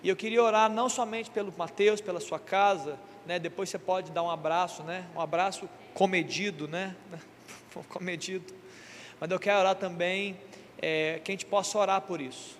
[0.02, 3.40] E eu queria orar não somente pelo Mateus, pela sua casa, né?
[3.40, 5.06] Depois você pode dar um abraço, né?
[5.16, 6.96] Um abraço comedido, né?
[7.90, 8.54] comedido.
[9.20, 10.38] Mas eu quero orar também
[10.82, 12.58] é, que a gente possa orar por isso.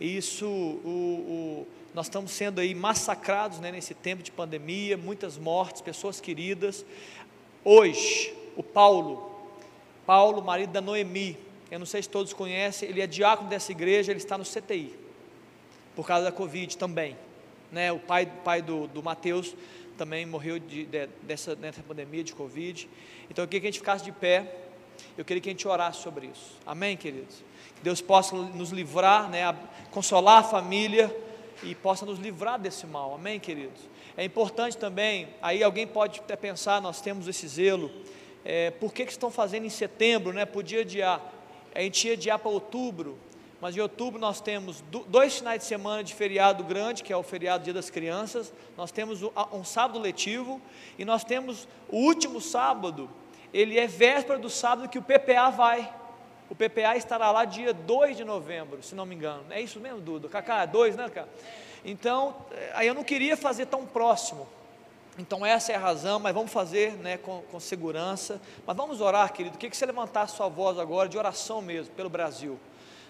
[0.00, 5.80] Isso, o, o, nós estamos sendo aí massacrados né, nesse tempo de pandemia, muitas mortes,
[5.80, 6.84] pessoas queridas.
[7.64, 9.30] Hoje, o Paulo,
[10.06, 11.36] Paulo, marido da Noemi,
[11.70, 14.94] eu não sei se todos conhecem, ele é diácono dessa igreja, ele está no CTI,
[15.96, 17.16] por causa da Covid também.
[17.70, 19.54] Né, o pai, pai do, do Mateus
[19.98, 22.88] também morreu de, de, dessa, dessa pandemia de Covid.
[23.28, 24.54] Então eu queria que a gente ficasse de pé,
[25.16, 26.56] eu queria que a gente orasse sobre isso.
[26.64, 27.36] Amém, queridos?
[27.76, 29.40] Que Deus possa nos livrar, né,
[29.90, 31.14] consolar a família
[31.62, 33.14] e possa nos livrar desse mal.
[33.14, 33.88] Amém, queridos?
[34.16, 37.90] É importante também, aí alguém pode até pensar, nós temos esse zelo,
[38.44, 40.46] é, por que, que estão fazendo em setembro, né?
[40.46, 41.20] Podia adiar,
[41.74, 43.18] a gente ia adiar para outubro,
[43.60, 47.22] mas em outubro nós temos dois finais de semana de feriado grande, que é o
[47.22, 49.20] feriado Dia das Crianças, nós temos
[49.52, 50.60] um sábado letivo,
[50.98, 53.10] e nós temos o último sábado,
[53.52, 55.92] ele é véspera do sábado que o PPA vai.
[56.50, 59.44] O PPA estará lá dia 2 de novembro, se não me engano.
[59.50, 60.28] É isso mesmo, Duda?
[60.28, 61.28] Cacá, 2, né, cara?
[61.84, 64.48] Então, eh, aí eu não queria fazer tão próximo.
[65.18, 68.40] Então essa é a razão, mas vamos fazer né, com, com segurança.
[68.66, 69.56] Mas vamos orar, querido.
[69.56, 72.58] O que, que você levantar a sua voz agora de oração mesmo, pelo Brasil,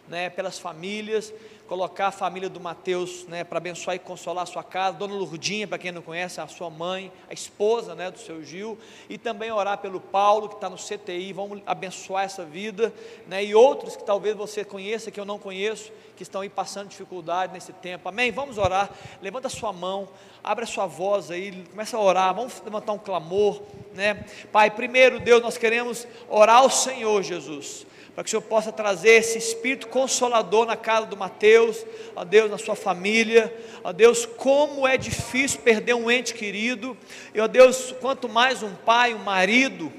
[0.08, 1.32] né, pelas famílias,
[1.68, 5.68] colocar a família do Mateus né, para abençoar e consolar a sua casa, Dona Lurdinha,
[5.68, 8.78] para quem não conhece, a sua mãe, a esposa né, do seu Gil,
[9.08, 12.92] e também orar pelo Paulo, que está no CTI, vamos abençoar essa vida,
[13.26, 16.88] né, e outros que talvez você conheça, que eu não conheço, que estão aí passando
[16.88, 18.32] dificuldade nesse tempo, amém?
[18.32, 18.90] Vamos orar,
[19.22, 20.08] levanta a sua mão,
[20.42, 23.62] abre a sua voz aí, começa a orar, vamos levantar um clamor,
[23.94, 24.24] né?
[24.50, 27.86] Pai, primeiro, Deus, nós queremos orar ao Senhor Jesus,
[28.18, 31.86] para que o Senhor possa trazer esse espírito consolador na casa do Mateus,
[32.16, 36.96] ó Deus, na sua família, ó Deus, como é difícil perder um ente querido,
[37.32, 39.92] e ó Deus, quanto mais um pai, um marido,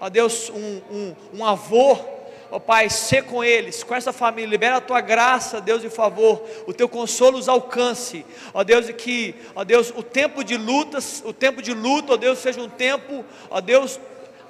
[0.00, 1.96] ó Deus, um, um, um avô,
[2.50, 6.44] ó Pai, ser com eles, com essa família, libera a tua graça, Deus, de favor,
[6.66, 11.22] o teu consolo os alcance, ó Deus, e que, ó Deus, o tempo de lutas,
[11.24, 14.00] o tempo de luta, ó Deus, seja um tempo, ó Deus,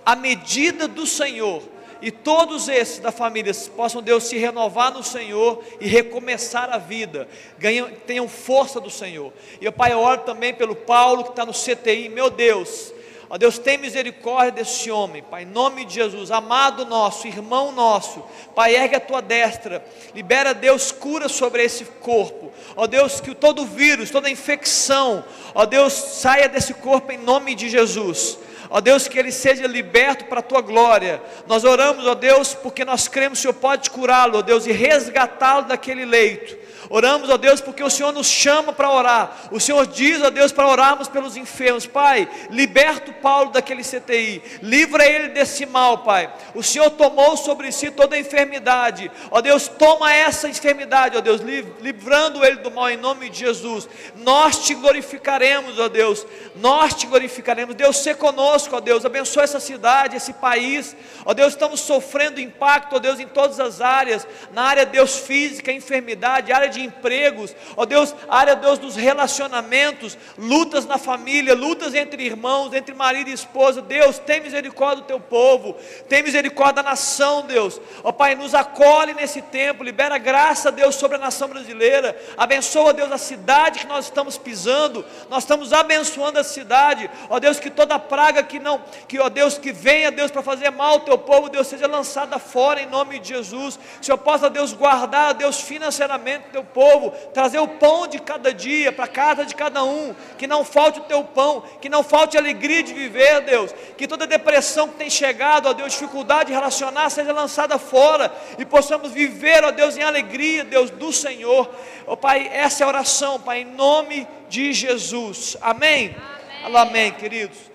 [0.06, 1.62] à medida do Senhor,
[2.02, 7.28] e todos esses da família possam, Deus, se renovar no Senhor e recomeçar a vida,
[7.58, 9.32] ganham, tenham força do Senhor.
[9.60, 12.92] E o Pai, eu oro também pelo Paulo que está no CTI, meu Deus,
[13.32, 18.24] Ó Deus, tem misericórdia desse homem, Pai, em nome de Jesus, amado nosso, irmão nosso,
[18.56, 23.64] Pai, ergue a tua destra, libera, Deus, cura sobre esse corpo, ó Deus, que todo
[23.64, 25.24] vírus, toda infecção,
[25.54, 28.36] ó Deus, saia desse corpo em nome de Jesus.
[28.70, 31.20] Ó Deus, que ele seja liberto para a tua glória.
[31.48, 34.70] Nós oramos, ó Deus, porque nós cremos que o Senhor pode curá-lo, ó Deus, e
[34.70, 36.56] resgatá-lo daquele leito.
[36.88, 39.48] Oramos, ó Deus, porque o Senhor nos chama para orar.
[39.50, 41.86] O Senhor diz, ó Deus, para orarmos pelos enfermos.
[41.86, 44.42] Pai, liberta o Paulo daquele CTI.
[44.62, 46.32] Livra ele desse mal, Pai.
[46.54, 49.10] O Senhor tomou sobre si toda a enfermidade.
[49.30, 51.40] Ó Deus, toma essa enfermidade, ó Deus,
[51.80, 53.88] livrando ele do mal em nome de Jesus.
[54.16, 56.26] Nós te glorificaremos, ó Deus.
[56.56, 57.74] Nós te glorificaremos.
[57.74, 59.04] Deus, se conosco, ó Deus.
[59.04, 60.96] Abençoa essa cidade, esse país.
[61.24, 64.26] Ó Deus, estamos sofrendo impacto, ó Deus, em todas as áreas.
[64.52, 70.86] Na área, Deus, física, enfermidade, área de empregos, ó Deus, área, Deus, dos relacionamentos, lutas
[70.86, 73.82] na família, lutas entre irmãos, entre marido e esposa.
[73.82, 75.76] Deus, tem misericórdia do teu povo,
[76.08, 77.80] tem misericórdia da nação, Deus.
[78.02, 82.16] Ó Pai, nos acolhe nesse tempo, libera graça, Deus, sobre a nação brasileira.
[82.36, 85.04] Abençoa, Deus, a cidade que nós estamos pisando.
[85.28, 87.10] Nós estamos abençoando a cidade.
[87.28, 90.70] Ó Deus, que toda praga que não, que ó Deus, que venha, Deus, para fazer
[90.70, 93.78] mal ao teu povo, Deus, seja lançada fora em nome de Jesus.
[94.00, 98.92] O Senhor possa, Deus, guardar, Deus, financeiramente teu povo, trazer o pão de cada dia
[98.92, 102.36] para a casa de cada um, que não falte o teu pão, que não falte
[102.36, 106.52] a alegria de viver, Deus, que toda depressão que tem chegado, ó Deus, dificuldade de
[106.52, 111.68] relacionar, seja lançada fora e possamos viver, ó Deus, em alegria, Deus, do Senhor.
[112.06, 115.56] Ó Pai, essa é a oração, Pai, em nome de Jesus.
[115.60, 116.14] Amém.
[116.62, 117.69] Amém, Amém queridos.